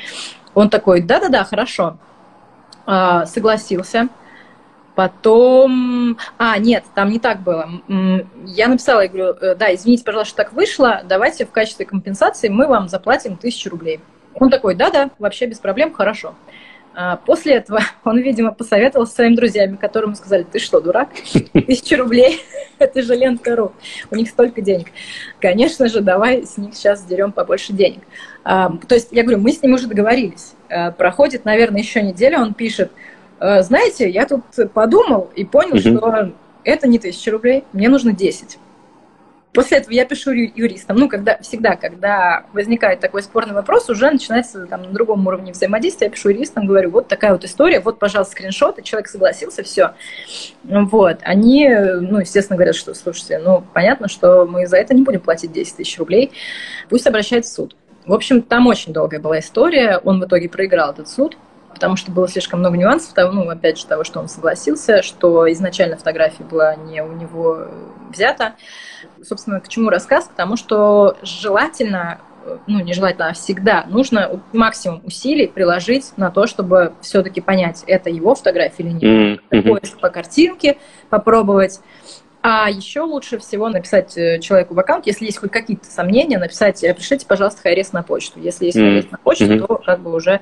[0.55, 1.97] Он такой, да-да-да, хорошо,
[2.85, 4.09] а, согласился.
[4.95, 6.17] Потом...
[6.37, 7.67] А, нет, там не так было.
[8.45, 12.49] Я написала, я говорю, «Э, да, извините, пожалуйста, что так вышло, давайте в качестве компенсации
[12.49, 14.01] мы вам заплатим тысячу рублей.
[14.35, 16.35] Он такой, да-да, вообще без проблем, хорошо.
[16.95, 21.09] А после этого он, видимо, посоветовал со своими друзьями, которым сказали, ты что, дурак?
[21.53, 22.41] Тысяча рублей,
[22.77, 23.73] это же Лента.ру,
[24.11, 24.87] у них столько денег.
[25.39, 28.01] Конечно же, давай с них сейчас дерем побольше денег.
[28.43, 30.53] То есть, я говорю, мы с ним уже договорились.
[30.69, 32.91] А, проходит, наверное, еще неделя, он пишет,
[33.43, 35.79] Э, знаете, я тут подумал и понял, угу.
[35.79, 36.31] что
[36.63, 38.57] это не тысяча рублей, мне нужно 10.
[39.53, 40.97] После этого я пишу юристам.
[40.97, 46.07] Ну, когда всегда, когда возникает такой спорный вопрос, уже начинается там, на другом уровне взаимодействия.
[46.07, 49.93] Я пишу юристам, говорю, вот такая вот история, вот, пожалуйста, скриншоты, человек согласился, все.
[50.63, 51.19] Вот.
[51.21, 55.51] Они, ну, естественно, говорят, что, слушайте, ну, понятно, что мы за это не будем платить
[55.51, 56.31] 10 тысяч рублей,
[56.89, 57.75] пусть обращается в суд.
[58.05, 61.37] В общем, там очень долгая была история, он в итоге проиграл этот суд,
[61.73, 65.51] потому что было слишком много нюансов, того, ну, опять же, того, что он согласился, что
[65.51, 67.67] изначально фотография была не у него
[68.11, 68.55] взята.
[69.21, 70.25] Собственно, к чему рассказ?
[70.25, 72.19] К тому, что желательно
[72.67, 78.35] ну, нежелательно, а всегда нужно максимум усилий приложить на то, чтобы все-таки понять, это его
[78.35, 79.41] фотография или нет.
[79.49, 79.61] Mm-hmm.
[79.69, 80.77] Поиск по картинке
[81.09, 81.79] попробовать.
[82.45, 86.83] А еще лучше всего написать э, человеку в аккаунт, если есть хоть какие-то сомнения, написать,
[86.83, 88.41] «Э, пришлите, пожалуйста, хайрес на почту.
[88.41, 89.11] Если есть хайрес mm-hmm.
[89.11, 90.41] на почту, то как бы уже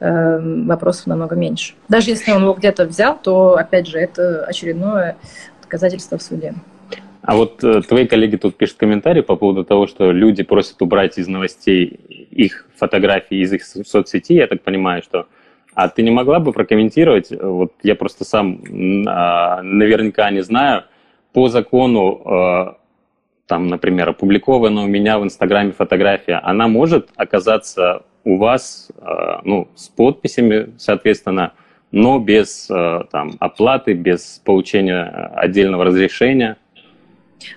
[0.00, 1.74] э, вопросов намного меньше.
[1.86, 5.18] Даже если он его где-то взял, то, опять же, это очередное
[5.60, 6.54] доказательство в суде.
[7.20, 11.18] А вот э, твои коллеги тут пишут комментарии по поводу того, что люди просят убрать
[11.18, 11.88] из новостей
[12.30, 15.26] их фотографии из их соцсети, я так понимаю, что...
[15.74, 20.84] А ты не могла бы прокомментировать, вот я просто сам э, наверняка не знаю,
[21.34, 22.74] по закону, э,
[23.46, 29.04] там, например, опубликованная у меня в Инстаграме фотография, она может оказаться у вас э,
[29.42, 31.52] ну, с подписями, соответственно,
[31.90, 35.02] но без э, там, оплаты, без получения
[35.34, 36.56] отдельного разрешения.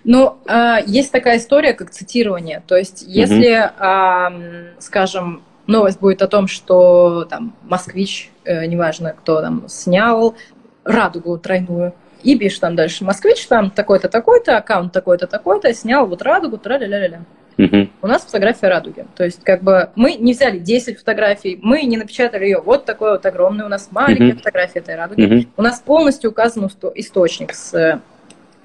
[0.04, 2.64] Ну, э, есть такая история, как цитирование.
[2.68, 4.76] То есть, если, угу.
[4.80, 10.36] скажем, новость будет о том, что там москвич, неважно кто там, снял
[10.84, 11.94] радугу тройную,
[12.28, 17.22] и пишет там дальше, москвич там такой-то, такой-то, аккаунт такой-то, такой-то, снял вот радугу, тра-ля-ля-ля.
[17.58, 17.88] Угу.
[18.02, 19.06] У нас фотография радуги.
[19.16, 22.60] То есть, как бы мы не взяли 10 фотографий, мы не напечатали ее.
[22.60, 24.40] Вот такой вот огромный у нас маленькая угу.
[24.40, 25.22] фотография этой радуги.
[25.22, 25.46] Угу.
[25.56, 27.72] У нас полностью указан источник с,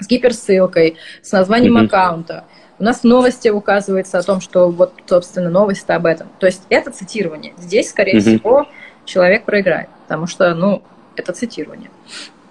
[0.01, 1.85] с гиперссылкой, с названием угу.
[1.85, 2.45] аккаунта.
[2.81, 6.29] У нас в новости указывается о том, что вот, собственно, новость об этом.
[6.41, 7.55] То есть это цитирование.
[7.59, 8.23] Здесь, скорее угу.
[8.23, 8.69] всего,
[9.05, 10.83] человек проиграет, потому что, ну,
[11.15, 11.91] это цитирование.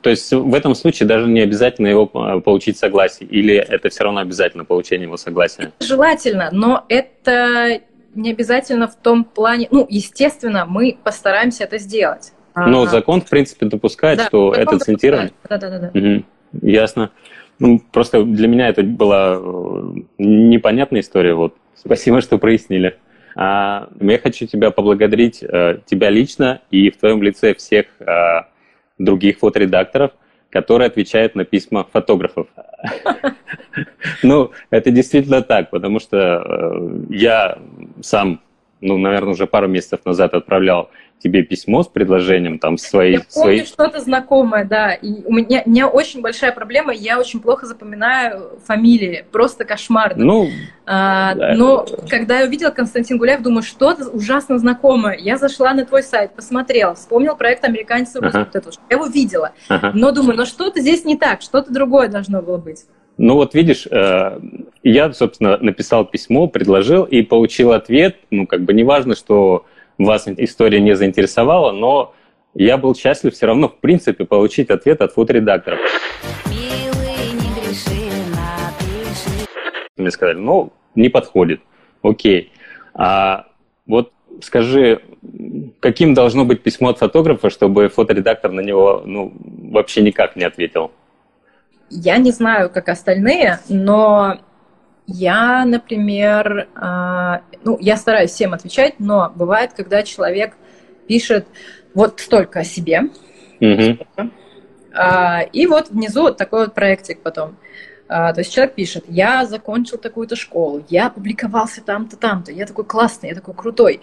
[0.02, 4.04] То есть в этом случае даже не обязательно его э, получить согласие, или это все
[4.04, 5.72] равно обязательно получение его согласия?
[5.80, 7.82] Желательно, но это
[8.16, 12.34] не обязательно в том плане, ну, естественно, мы постараемся это сделать.
[12.56, 12.92] Но ага.
[12.92, 15.32] закон, в принципе, допускает, да, что это цитирование.
[15.48, 15.92] Да, да, да.
[15.94, 16.00] да.
[16.00, 16.24] Угу.
[16.64, 17.12] Ясно.
[17.60, 21.36] Ну, просто для меня это была э, непонятная история.
[21.36, 21.56] Вот.
[21.76, 22.98] Спасибо, что прояснили.
[23.36, 27.86] А, я хочу тебя поблагодарить, э, тебя лично и в твоем лице всех
[29.04, 30.12] других фоторедакторов,
[30.50, 32.48] которые отвечают на письма фотографов.
[34.24, 37.58] Ну, это действительно так, потому что э, я
[38.02, 38.42] сам,
[38.82, 40.90] ну, наверное, уже пару месяцев назад отправлял
[41.22, 43.14] тебе письмо с предложением там своей...
[43.14, 43.66] Я помню своей...
[43.66, 44.94] что-то знакомое, да.
[44.94, 50.26] И у меня, у меня очень большая проблема, я очень плохо запоминаю фамилии, просто кошмарно.
[50.26, 50.50] Ну,
[50.86, 51.54] а, да.
[51.56, 55.16] Но когда я увидела Константин Гуляев, думаю, что-то ужасно знакомое.
[55.18, 58.40] Я зашла на твой сайт, посмотрела, вспомнил проект «Американец ага.
[58.40, 59.52] вот это, я его видела.
[59.70, 59.92] Ага.
[59.94, 62.86] Но думаю, ну что-то здесь не так, что-то другое должно было быть.
[63.18, 64.40] Ну вот видишь, э,
[64.84, 68.18] я, собственно, написал письмо, предложил и получил ответ.
[68.32, 69.66] Ну как бы неважно, что
[69.98, 72.14] вас история не заинтересовала, но
[72.54, 75.78] я был счастлив все равно, в принципе, получить ответ от фоторедактора.
[79.98, 81.62] Мне сказали, ну, не подходит.
[82.02, 82.52] Окей.
[82.94, 83.48] А
[83.86, 85.02] вот скажи,
[85.80, 89.34] каким должно быть письмо от фотографа, чтобы фоторедактор на него ну,
[89.72, 90.92] вообще никак не ответил?
[91.94, 94.40] Я не знаю, как остальные, но
[95.08, 100.54] Я, например, а, ну, я стараюсь всем отвечать, но бывает, когда человек
[101.08, 101.48] пишет
[101.94, 103.10] вот столько о себе,
[103.60, 105.50] mm-hmm.
[105.52, 107.58] и вот внизу вот такой вот проектик потом.
[108.08, 112.86] А, то есть человек пишет, я закончил такую-то школу, я публиковался там-то, там-то, я такой
[112.86, 114.02] классный, я такой крутой.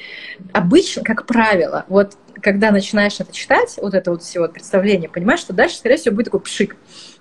[0.53, 5.41] Обычно, как правило, вот когда начинаешь это читать, вот это вот все вот представление, понимаешь,
[5.41, 6.77] что дальше, скорее всего, будет такой пшик.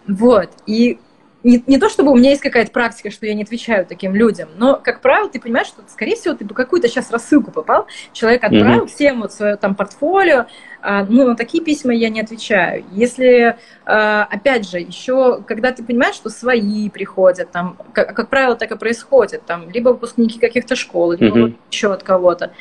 [0.08, 0.50] Вот.
[0.66, 1.00] И
[1.44, 4.50] не, не то чтобы у меня есть какая-то практика, что я не отвечаю таким людям,
[4.58, 8.44] но, как правило, ты понимаешь, что, скорее всего, ты по какую-то сейчас рассылку попал, человек
[8.44, 8.88] отправил mm-hmm.
[8.88, 10.48] всем вот свое там портфолио,
[10.82, 12.84] а, ну, на такие письма я не отвечаю.
[12.92, 18.56] Если, а, опять же, еще, когда ты понимаешь, что свои приходят, там, как, как правило,
[18.56, 21.56] так и происходит, там, либо выпускники каких-то школ, либо mm-hmm.
[21.72, 22.52] еще от кого-то.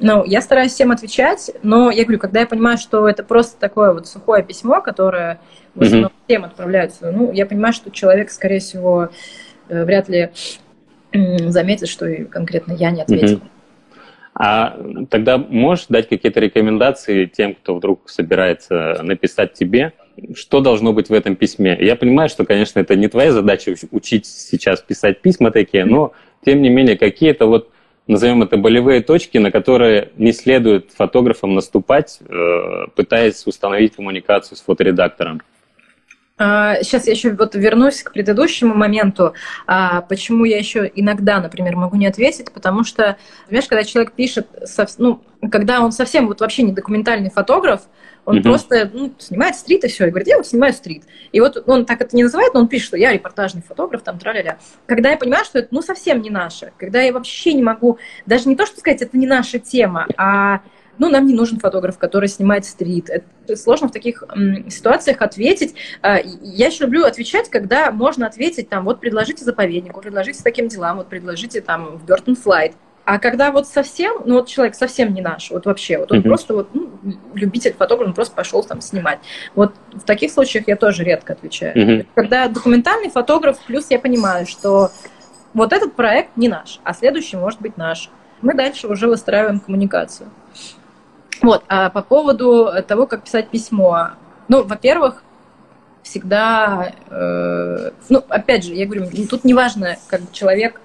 [0.00, 3.92] Ну, я стараюсь всем отвечать, но я говорю, когда я понимаю, что это просто такое
[3.92, 5.40] вот сухое письмо, которое
[5.74, 6.24] в основном mm-hmm.
[6.26, 9.10] всем отправляются, ну, я понимаю, что человек, скорее всего,
[9.68, 10.30] э, вряд ли
[11.12, 13.38] заметит, что конкретно я не ответила.
[13.38, 13.48] Mm-hmm.
[14.36, 14.76] А
[15.10, 19.92] тогда можешь дать какие-то рекомендации тем, кто вдруг собирается написать тебе,
[20.34, 21.76] что должно быть в этом письме?
[21.80, 26.12] Я понимаю, что, конечно, это не твоя задача учить сейчас писать письма такие, но,
[26.44, 27.70] тем не менее, какие-то вот,
[28.08, 34.62] назовем это, болевые точки, на которые не следует фотографам наступать, э, пытаясь установить коммуникацию с
[34.62, 35.42] фоторедактором.
[36.36, 39.34] Сейчас а, я еще вот вернусь к предыдущему моменту.
[39.68, 43.16] А, почему я еще иногда, например, могу не ответить, потому что,
[43.46, 44.48] понимаешь, когда человек пишет,
[44.98, 47.82] ну, когда он совсем вот вообще не документальный фотограф,
[48.24, 48.42] он mm-hmm.
[48.42, 51.04] просто ну, снимает стрит и все, и говорит, я вот снимаю стрит.
[51.30, 54.18] И вот он так это не называет, но он пишет, что я репортажный фотограф, там,
[54.18, 54.58] тра-ля-ля.
[54.86, 58.48] Когда я понимаю, что это, ну, совсем не наше, когда я вообще не могу, даже
[58.48, 60.62] не то, что сказать, это не наша тема, а
[60.98, 63.10] ну, нам не нужен фотограф, который снимает стрит.
[63.10, 65.74] Это сложно в таких м, ситуациях ответить.
[66.02, 70.98] А, я еще люблю отвечать, когда можно ответить, там, вот предложите заповеднику, предложите таким делам,
[70.98, 72.72] вот предложите там в Бертон Флайт.
[73.04, 76.22] А когда вот совсем, ну вот человек совсем не наш, вот вообще, вот он mm-hmm.
[76.22, 76.90] просто вот ну,
[77.34, 79.18] любитель фотограф, он просто пошел там снимать.
[79.54, 81.76] Вот в таких случаях я тоже редко отвечаю.
[81.76, 82.06] Mm-hmm.
[82.14, 84.90] Когда документальный фотограф, плюс я понимаю, что
[85.52, 88.10] вот этот проект не наш, а следующий может быть наш.
[88.40, 90.30] Мы дальше уже выстраиваем коммуникацию.
[91.44, 94.12] Вот, а по поводу того, как писать письмо.
[94.48, 95.22] Ну, во-первых,
[96.02, 100.80] всегда, э, ну, опять же, я говорю, тут неважно, как человек,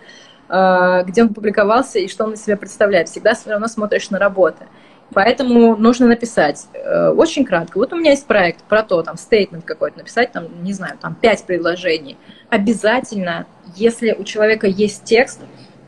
[0.49, 3.07] э, где он публиковался и что он из себя представляет.
[3.07, 4.65] Всегда все равно смотришь на работы.
[5.13, 7.77] Поэтому нужно написать э, очень кратко.
[7.77, 11.15] Вот у меня есть проект про то, там, стейтмент какой-то написать, там, не знаю, там,
[11.15, 12.17] пять предложений.
[12.49, 15.39] Обязательно, если у человека есть текст,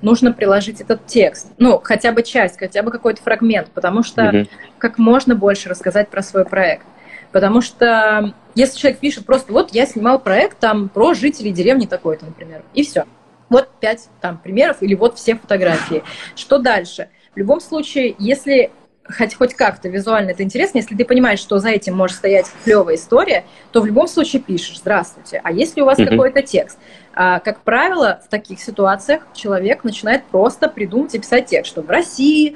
[0.01, 1.47] нужно приложить этот текст.
[1.57, 4.49] Ну, хотя бы часть, хотя бы какой-то фрагмент, потому что mm-hmm.
[4.77, 6.85] как можно больше рассказать про свой проект.
[7.31, 12.25] Потому что если человек пишет просто, вот я снимал проект там про жителей деревни такой-то,
[12.25, 13.05] например, и все.
[13.49, 16.03] Вот пять там примеров или вот все фотографии.
[16.35, 17.09] Что дальше?
[17.33, 18.71] В любом случае, если
[19.17, 22.95] хоть, хоть как-то визуально это интересно, если ты понимаешь, что за этим может стоять клевая
[22.95, 25.41] история, то в любом случае пишешь «Здравствуйте».
[25.43, 26.09] А если у вас mm-hmm.
[26.09, 26.77] какой-то текст?
[27.13, 31.89] А, как правило, в таких ситуациях человек начинает просто придумать и писать текст, что в
[31.89, 32.55] России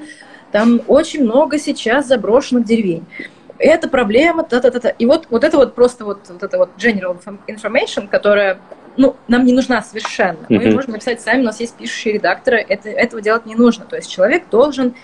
[0.52, 3.04] там очень много сейчас заброшенных деревень.
[3.58, 4.90] Это проблема, та-та-та-та.
[4.90, 8.58] И вот, вот это вот просто вот, вот это вот general information, которая
[8.96, 10.38] ну, нам не нужна совершенно.
[10.48, 10.72] Мы mm-hmm.
[10.72, 13.84] можем написать сами, у нас есть пишущие редакторы, это, этого делать не нужно.
[13.84, 14.94] То есть человек должен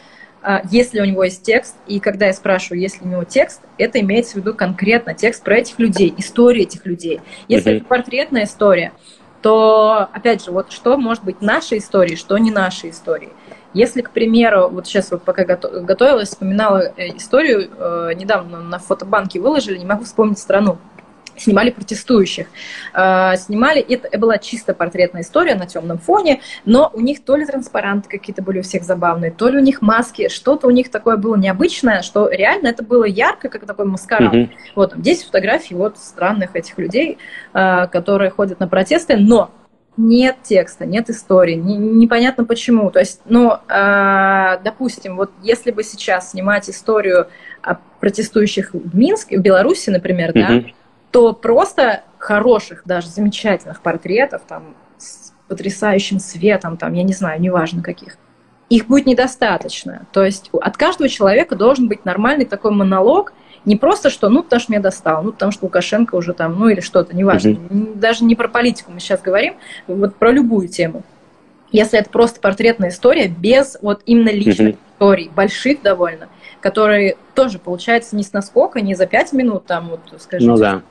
[0.45, 4.01] а, если у него есть текст, и когда я спрашиваю, если у него текст, это
[4.01, 7.21] имеется в виду конкретно текст про этих людей, история этих людей.
[7.49, 7.77] Если mm-hmm.
[7.77, 8.93] это портретная история,
[9.43, 13.33] то, опять же, вот что может быть нашей историей, что не нашей историей.
[13.75, 19.41] Если, к примеру, вот сейчас вот пока готовилась, вспоминала э, историю, э, недавно на фотобанке
[19.41, 20.79] выложили, не могу вспомнить страну,
[21.37, 22.47] снимали протестующих.
[22.93, 27.47] А, снимали, это была чисто портретная история на темном фоне, но у них то ли
[27.47, 31.17] транспаранты какие-то были у всех забавные, то ли у них маски, что-то у них такое
[31.17, 34.35] было необычное, что реально это было ярко, как такой маскарад.
[34.35, 34.51] Mm-hmm.
[34.77, 37.19] Вот, здесь фотографии вот странных этих людей,
[37.53, 39.51] а, которые ходят на протесты, но
[39.97, 42.91] нет текста, нет истории, не, непонятно почему.
[42.91, 47.29] То есть, ну, э, допустим, вот если бы сейчас снимать историю
[47.63, 50.63] о протестующих в Минске, в Беларуси, например, mm-hmm.
[50.63, 50.71] да,
[51.13, 57.83] то просто хороших, даже замечательных портретов, там, с потрясающим светом, там, я не знаю, неважно
[57.83, 58.17] каких,
[58.71, 60.07] их будет недостаточно.
[60.13, 63.35] То есть от каждого человека должен быть нормальный такой монолог,
[63.67, 66.69] не просто что, ну, потому что меня достал, ну, потому что Лукашенко уже там, ну,
[66.69, 67.51] или что-то, неважно.
[67.51, 67.99] Mm-hmm.
[67.99, 69.55] Даже не про политику мы сейчас говорим,
[69.87, 71.03] вот про любую тему.
[71.71, 74.95] Если это просто портретная история, без вот именно личных mm-hmm.
[74.95, 76.29] историй, больших довольно,
[76.61, 80.83] которые тоже, получается, не с наскока, не за пять минут, там, вот, скажите, ну, да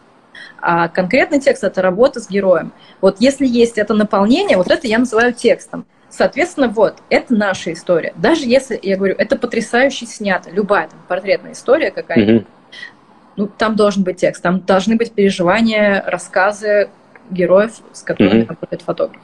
[0.61, 2.73] А конкретный текст– это работа с героем.
[3.01, 5.85] Вот если есть это наполнение, вот это я называю текстом.
[6.09, 8.13] Соответственно, вот, это наша история.
[8.17, 12.93] Даже если, я говорю, это потрясающе снято, любая там портретная история какая-нибудь, mm-hmm.
[13.37, 16.89] ну, там должен быть текст, там должны быть переживания, рассказы
[17.29, 18.47] героев, с которыми mm-hmm.
[18.49, 19.21] работает фотограф.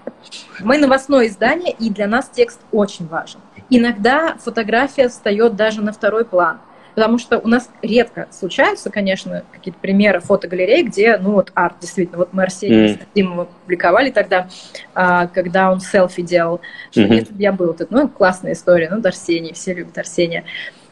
[0.62, 3.42] Мы новостное издание, и для нас текст очень важен.
[3.70, 6.60] Иногда фотография встает даже на второй план
[6.98, 12.18] потому что у нас редко случаются, конечно, какие-то примеры фотогалерей, где, ну, вот арт, действительно,
[12.18, 13.02] вот мы Арсения mm.
[13.14, 14.50] Димова публиковали тогда,
[14.96, 17.14] а, когда он селфи делал, что mm-hmm.
[17.14, 20.44] если бы я был, вот, ну, классная история, ну, Арсений, все любят Арсения,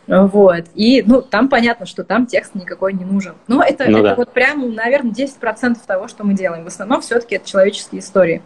[0.05, 0.65] вот.
[0.75, 3.33] И, ну, там понятно, что там текст никакой не нужен.
[3.47, 4.15] Но это, ну, это да.
[4.15, 6.65] вот прям, наверное, 10% того, что мы делаем.
[6.65, 8.43] В основном все-таки это человеческие истории.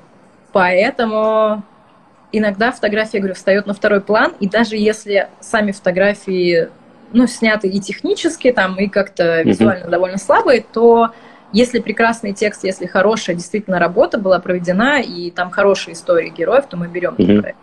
[0.53, 1.61] Поэтому
[2.31, 6.69] иногда фотография, говорю, встает на второй план, и даже если сами фотографии
[7.13, 9.89] ну, сняты и технически, там, и как-то визуально mm-hmm.
[9.89, 11.11] довольно слабые, то
[11.51, 16.77] если прекрасный текст, если хорошая действительно работа была проведена, и там хорошие истории героев, то
[16.77, 17.41] мы берем mm-hmm.
[17.41, 17.59] проект.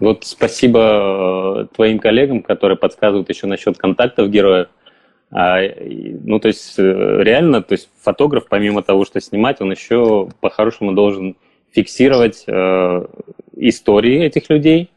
[0.00, 4.68] Вот спасибо э, твоим коллегам, которые подсказывают еще насчет контактов героев.
[5.30, 5.60] А,
[6.24, 6.82] ну, то есть э,
[7.22, 11.36] реально, то есть фотограф, помимо того, что снимать, он еще по-хорошему должен
[11.70, 13.06] фиксировать э,
[13.56, 14.90] истории этих людей.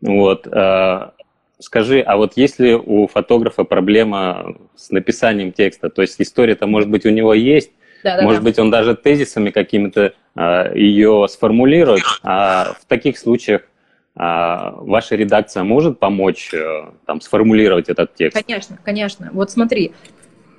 [0.00, 0.46] Вот.
[0.46, 1.10] Э,
[1.58, 7.06] Скажи, а вот если у фотографа проблема с написанием текста, то есть история-то, может быть,
[7.06, 7.70] у него есть,
[8.04, 8.44] да, да, может да.
[8.44, 13.62] быть, он даже тезисами какими-то а, ее сформулирует, а в таких случаях
[14.14, 18.44] а, ваша редакция может помочь а, там, сформулировать этот текст?
[18.44, 19.30] Конечно, конечно.
[19.32, 19.92] Вот смотри,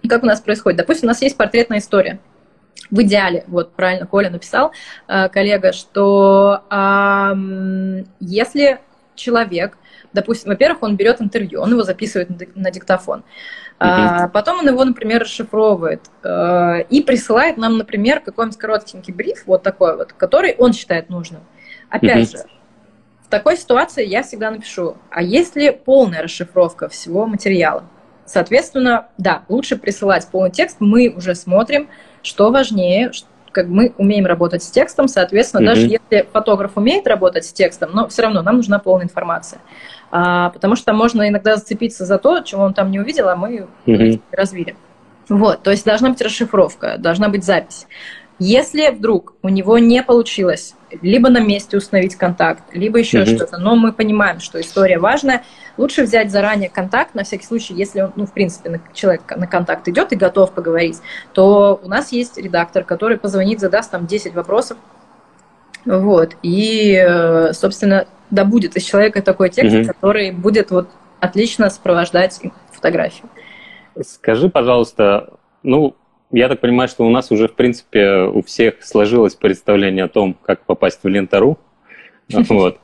[0.07, 0.77] как у нас происходит.
[0.77, 2.19] Допустим, у нас есть портретная история.
[2.91, 4.71] В идеале, вот правильно Коля написал,
[5.07, 8.79] э, коллега, что э, если
[9.15, 9.77] человек
[10.17, 13.23] Допустим, во-первых, он берет интервью, он его записывает на диктофон.
[13.77, 19.61] А, потом он его, например, расшифровывает а, и присылает нам, например, какой-нибудь коротенький бриф, вот
[19.61, 21.41] такой вот, который он считает нужным.
[21.91, 22.39] Опять же,
[23.27, 27.83] в такой ситуации я всегда напишу, а есть ли полная расшифровка всего материала?
[28.25, 31.89] Соответственно, да, лучше присылать полный текст, мы уже смотрим,
[32.23, 33.11] что важнее,
[33.57, 35.65] как мы умеем работать с текстом, соответственно, mm-hmm.
[35.65, 39.59] даже если фотограф умеет работать с текстом, но все равно нам нужна полная информация
[40.11, 43.67] а, потому что можно иногда зацепиться за то, чего он там не увидел, а мы
[43.85, 44.21] mm-hmm.
[44.31, 44.75] развили.
[45.27, 47.87] Вот, то есть должна быть расшифровка, должна быть запись.
[48.39, 53.35] Если вдруг у него не получилось либо на месте установить контакт, либо еще mm-hmm.
[53.35, 55.43] что-то, но мы понимаем, что история важная,
[55.77, 59.87] лучше взять заранее контакт, на всякий случай, если он, ну, в принципе, человек на контакт
[59.87, 60.97] идет и готов поговорить,
[61.33, 64.77] то у нас есть редактор, который позвонит, задаст там 10 вопросов,
[65.85, 69.87] вот, и, э, собственно, да будет из человека такой текст, угу.
[69.87, 72.39] который будет вот отлично сопровождать
[72.71, 73.29] фотографию.
[74.01, 75.33] Скажи, пожалуйста,
[75.63, 75.95] ну,
[76.31, 80.33] я так понимаю, что у нас уже, в принципе, у всех сложилось представление о том,
[80.33, 81.57] как попасть в Лентору.
[82.49, 82.79] Вот.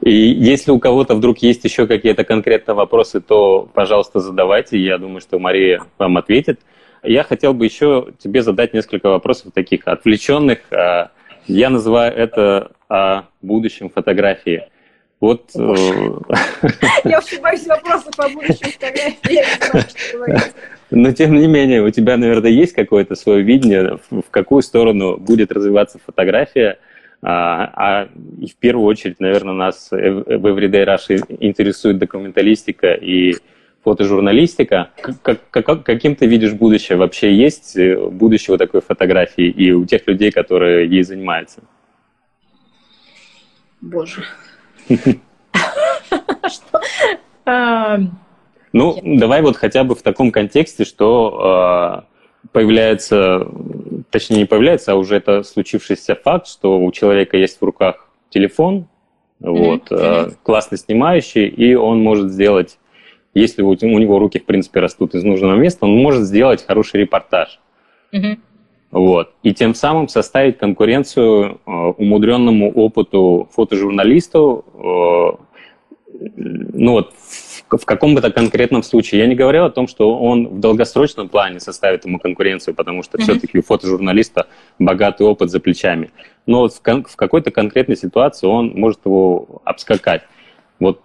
[0.00, 4.78] И если у кого-то вдруг есть еще какие-то конкретные вопросы, то, пожалуйста, задавайте.
[4.78, 6.60] Я думаю, что Мария вам ответит.
[7.02, 10.60] Я хотел бы еще тебе задать несколько вопросов таких отвлеченных.
[10.70, 11.10] А,
[11.46, 14.68] я называю это о будущем фотографии.
[15.20, 15.50] Вот...
[15.56, 15.58] Э,
[17.04, 19.42] я очень боюсь вопросов по фотографии.
[20.90, 25.50] Но тем не менее, у тебя, наверное, есть какое-то свое видение, в какую сторону будет
[25.50, 26.78] развиваться фотография,
[27.22, 28.08] а, а
[28.40, 33.34] и в первую очередь, наверное, нас в Everyday Rush интересует документалистика и
[33.82, 34.90] фотожурналистика.
[35.22, 36.98] Как, как, каким ты видишь будущее?
[36.98, 41.62] Вообще есть э, будущее у такой фотографии и у тех людей, которые ей занимаются?
[43.80, 44.24] Боже.
[48.72, 52.04] Ну, давай вот хотя бы в таком контексте, что а,
[52.52, 53.48] появляется,
[54.10, 58.86] точнее не появляется, а уже это случившийся факт, что у человека есть в руках телефон,
[59.40, 62.78] вот, а, классно снимающий, и он может сделать,
[63.32, 67.60] если у, него руки, в принципе, растут из нужного места, он может сделать хороший репортаж.
[68.96, 69.34] Вот.
[69.42, 78.14] И тем самым составить конкуренцию э, умудренному опыту фотожурналисту, э, ну вот, в, в каком
[78.14, 79.20] бы то конкретном случае.
[79.20, 83.18] Я не говорил о том, что он в долгосрочном плане составит ему конкуренцию, потому что
[83.18, 83.22] mm-hmm.
[83.22, 84.46] все-таки у фотожурналиста
[84.78, 86.10] богатый опыт за плечами.
[86.46, 90.22] Но вот в, кон- в какой-то конкретной ситуации он может его обскакать.
[90.80, 91.02] Вот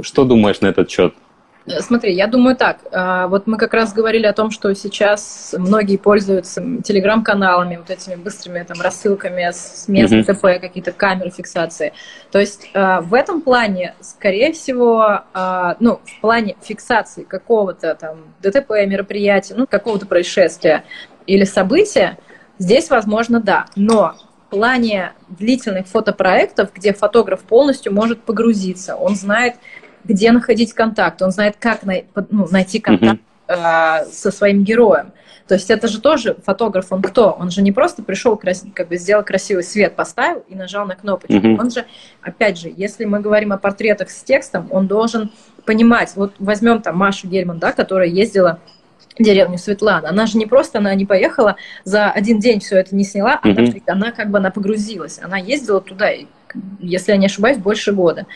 [0.00, 1.14] что думаешь на этот счет?
[1.80, 2.78] Смотри, я думаю так.
[2.90, 8.16] А, вот мы как раз говорили о том, что сейчас многие пользуются телеграм-каналами, вот этими
[8.16, 10.34] быстрыми там рассылками с мест mm-hmm.
[10.34, 11.92] ТП, какие-то камеры фиксации.
[12.30, 15.20] То есть а, в этом плане, скорее всего,
[15.80, 20.84] ну, в плане фиксации какого-то там ДТП, мероприятия, ну, какого-то происшествия,
[21.26, 22.18] или событие,
[22.58, 23.66] здесь, возможно, да.
[23.76, 29.54] Но в плане длительных фотопроектов, где фотограф полностью может погрузиться, он знает,
[30.04, 34.02] где находить контакт, он знает, как най- ну, найти контакт mm-hmm.
[34.02, 35.12] э, со своим героем.
[35.48, 37.32] То есть это же тоже фотограф, он кто?
[37.32, 38.40] Он же не просто пришел,
[38.74, 41.34] как бы сделал красивый свет, поставил и нажал на кнопочку.
[41.34, 41.60] Mm-hmm.
[41.60, 41.84] Он же,
[42.22, 45.30] опять же, если мы говорим о портретах с текстом, он должен
[45.66, 48.60] понимать, вот возьмем там Машу Гельман, да, которая ездила
[49.18, 50.08] в деревню Светлана.
[50.08, 53.82] Она же не просто, она не поехала, за один день все это не сняла, mm-hmm.
[53.86, 55.20] она, она как бы она погрузилась.
[55.22, 56.10] Она ездила туда,
[56.80, 58.26] если я не ошибаюсь, больше года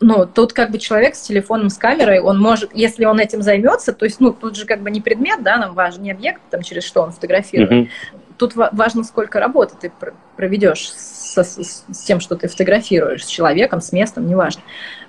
[0.00, 3.92] ну, тут как бы человек с телефоном, с камерой, он может, если он этим займется,
[3.92, 6.62] то есть, ну, тут же как бы не предмет, да, нам важен не объект, там,
[6.62, 7.70] через что он фотографирует.
[7.70, 7.88] Mm-hmm.
[8.36, 9.92] Тут важно, сколько работы ты
[10.36, 14.62] проведешь со, с, с тем, что ты фотографируешь, с человеком, с местом, неважно.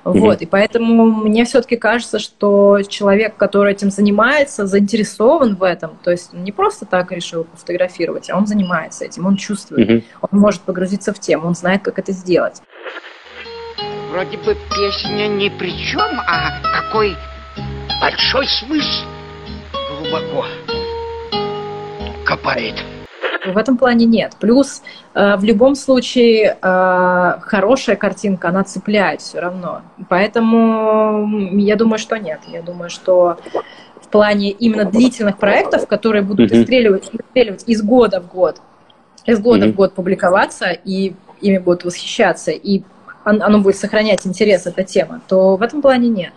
[0.03, 0.17] Mm-hmm.
[0.17, 6.09] Вот, и поэтому мне все-таки кажется, что человек, который этим занимается, заинтересован в этом, то
[6.09, 10.03] есть не просто так решил фотографировать, а он занимается этим, он чувствует, mm-hmm.
[10.31, 12.61] он может погрузиться в тему, он знает, как это сделать.
[14.11, 17.15] Вроде бы песня ни при чем, а какой
[18.01, 19.05] большой смысл
[19.99, 20.45] глубоко
[22.25, 22.73] копает.
[23.45, 24.35] В этом плане нет.
[24.39, 24.81] Плюс
[25.13, 29.83] э, в любом случае э, хорошая картинка, она цепляет все равно.
[30.09, 31.29] Поэтому
[31.59, 32.39] я думаю, что нет.
[32.47, 33.37] Я думаю, что
[34.01, 36.57] в плане именно длительных проектов, которые будут mm-hmm.
[36.57, 38.59] выстреливать, выстреливать из года в год,
[39.25, 39.71] из года mm-hmm.
[39.71, 42.81] в год публиковаться, и ими будут восхищаться, и
[43.23, 46.33] оно будет сохранять интерес, эта тема, то в этом плане нет.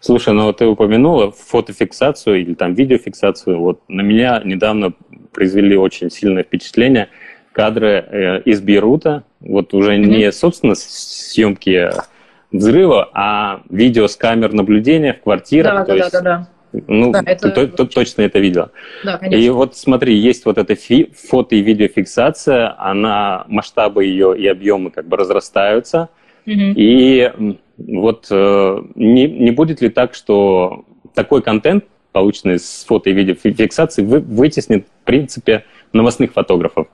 [0.00, 3.60] Слушай, ну ты упомянула фотофиксацию или там видеофиксацию.
[3.60, 4.92] Вот на меня недавно
[5.32, 7.08] произвели очень сильное впечатление
[7.52, 9.24] кадры э, из Бейрута.
[9.40, 10.06] Вот уже mm-hmm.
[10.06, 11.90] не, собственно, съемки
[12.50, 15.72] взрыва, а видео с камер наблюдения в квартирах.
[15.72, 16.48] Да, да, есть, да, да, да.
[16.72, 17.50] Ну, да, это...
[17.50, 18.70] ты, ты, точно это видела.
[19.04, 19.42] Да, конечно.
[19.42, 24.90] И вот смотри, есть вот эта фи- фото- и видеофиксация, она, масштабы ее и объемы
[24.90, 26.08] как бы разрастаются.
[26.46, 26.54] Угу.
[26.76, 27.30] И
[27.78, 34.06] вот э, не, не будет ли так, что такой контент, полученный с фото- и видеофиксацией,
[34.06, 36.88] вы, вытеснит, в принципе, новостных фотографов?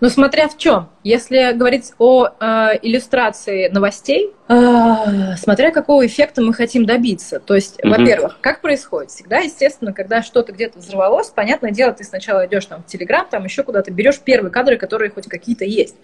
[0.00, 0.88] Ну, смотря в чем.
[1.04, 7.40] Если говорить о э, иллюстрации новостей, э, смотря какого эффекта мы хотим добиться.
[7.40, 7.90] То есть, mm-hmm.
[7.90, 9.10] во-первых, как происходит?
[9.10, 13.44] Всегда, естественно, когда что-то где-то взорвалось, понятное дело, ты сначала идешь там в Телеграм, там
[13.44, 15.96] еще куда-то, берешь первые кадры, которые хоть какие-то есть.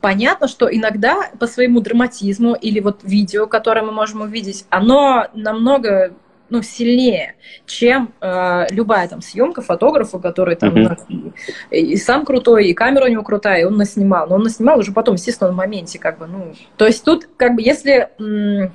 [0.00, 6.12] Понятно, что иногда по своему драматизму или вот видео, которое мы можем увидеть, оно намного
[6.50, 7.34] ну, сильнее,
[7.66, 11.32] чем э, любая там съемка фотографа, который там mm-hmm.
[11.70, 14.28] и, и сам крутой, и камера у него крутая, и он наснимал.
[14.28, 16.54] Но он наснимал уже потом, естественно, в моменте, как бы, ну.
[16.76, 18.72] То есть тут, как бы, если м-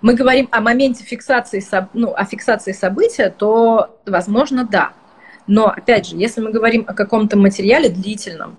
[0.00, 1.62] мы говорим о моменте фиксации,
[1.92, 4.92] ну, о фиксации события, то, возможно, да.
[5.46, 8.56] Но, опять же, если мы говорим о каком-то материале длительном,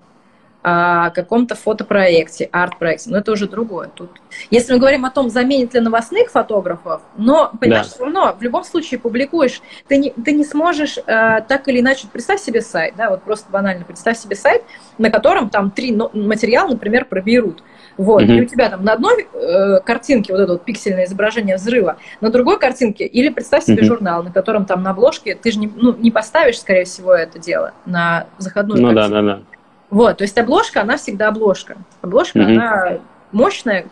[0.64, 3.89] о каком-то фотопроекте, арт-проекте, но это уже другое.
[3.93, 4.11] Тут,
[4.49, 7.93] если мы говорим о том, заменит ли новостных фотографов, но, понимаешь, да.
[7.93, 12.07] все равно в любом случае публикуешь, ты не, ты не сможешь э, так или иначе,
[12.11, 14.64] представь себе сайт, да, вот просто банально, представь себе сайт,
[14.97, 17.61] на котором там три но, материала, например, проберут.
[17.97, 18.38] Вот, mm-hmm.
[18.38, 22.32] и у тебя там на одной э, картинке вот это вот пиксельное изображение взрыва, на
[22.32, 23.86] другой картинке, или представь себе mm-hmm.
[23.86, 27.38] журнал, на котором там на обложке, ты же не, ну, не поставишь, скорее всего, это
[27.38, 29.14] дело на заходную Ну картинку.
[29.14, 29.43] да, да, да.
[29.93, 31.77] Вот, то есть обложка, она всегда обложка.
[32.01, 32.55] Обложка, mm-hmm.
[32.55, 32.99] она
[33.31, 33.85] мощная,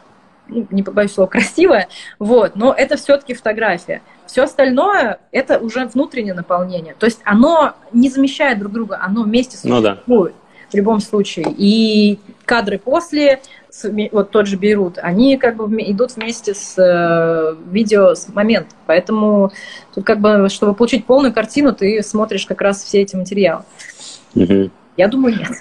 [0.48, 4.02] ну, не побоюсь слова, красивая, вот, но это все-таки фотография.
[4.26, 6.96] Все остальное это уже внутреннее наполнение.
[6.98, 10.32] То есть оно не замещает друг друга, оно вместе существует ну, да.
[10.72, 11.46] в любом случае.
[11.56, 13.40] И кадры после,
[14.12, 18.70] вот тот же Бейрут, они как бы идут вместе с э, видео с момент.
[18.88, 19.52] Поэтому
[19.94, 23.66] тут как бы, чтобы получить полную картину, ты смотришь как раз все эти материалы.
[24.34, 24.72] Угу.
[24.98, 25.52] Я думаю, нет.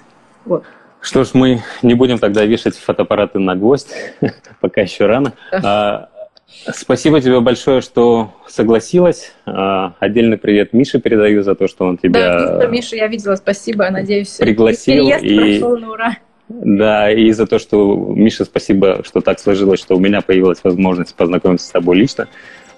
[0.44, 0.64] Вот.
[1.00, 3.94] Что ж, мы не будем тогда вешать фотоаппараты на гвоздь,
[4.60, 5.32] пока еще рано.
[5.50, 6.10] А,
[6.74, 9.32] спасибо тебе большое, что согласилась.
[9.46, 12.58] А, отдельный привет Мише передаю за то, что он тебя...
[12.58, 14.34] Да, Миша, я видела, спасибо, надеюсь.
[14.34, 15.08] Пригласил.
[15.22, 15.58] И...
[15.58, 16.16] на ура.
[16.48, 21.14] Да, и за то, что, Миша, спасибо, что так сложилось, что у меня появилась возможность
[21.14, 22.28] познакомиться с тобой лично.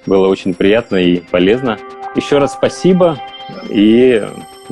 [0.04, 1.78] Было очень приятно и полезно.
[2.14, 3.18] Еще раз спасибо
[3.70, 4.22] и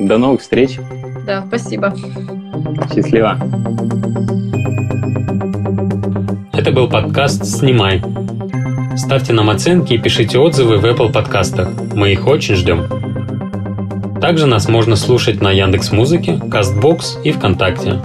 [0.07, 0.79] до новых встреч.
[1.25, 1.93] Да, спасибо.
[2.93, 3.37] Счастливо.
[6.53, 8.03] Это был подкаст «Снимай».
[8.97, 11.69] Ставьте нам оценки и пишите отзывы в Apple подкастах.
[11.93, 12.83] Мы их очень ждем.
[14.19, 17.99] Также нас можно слушать на Яндекс Музыке, Castbox и ВКонтакте.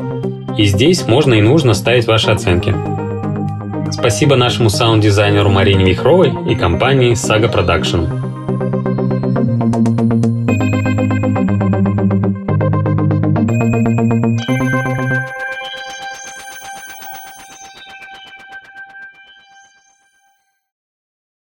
[0.56, 2.74] И здесь можно и нужно ставить ваши оценки.
[3.92, 8.26] Спасибо нашему саунд-дизайнеру Марине Вихровой и компании Saga Production.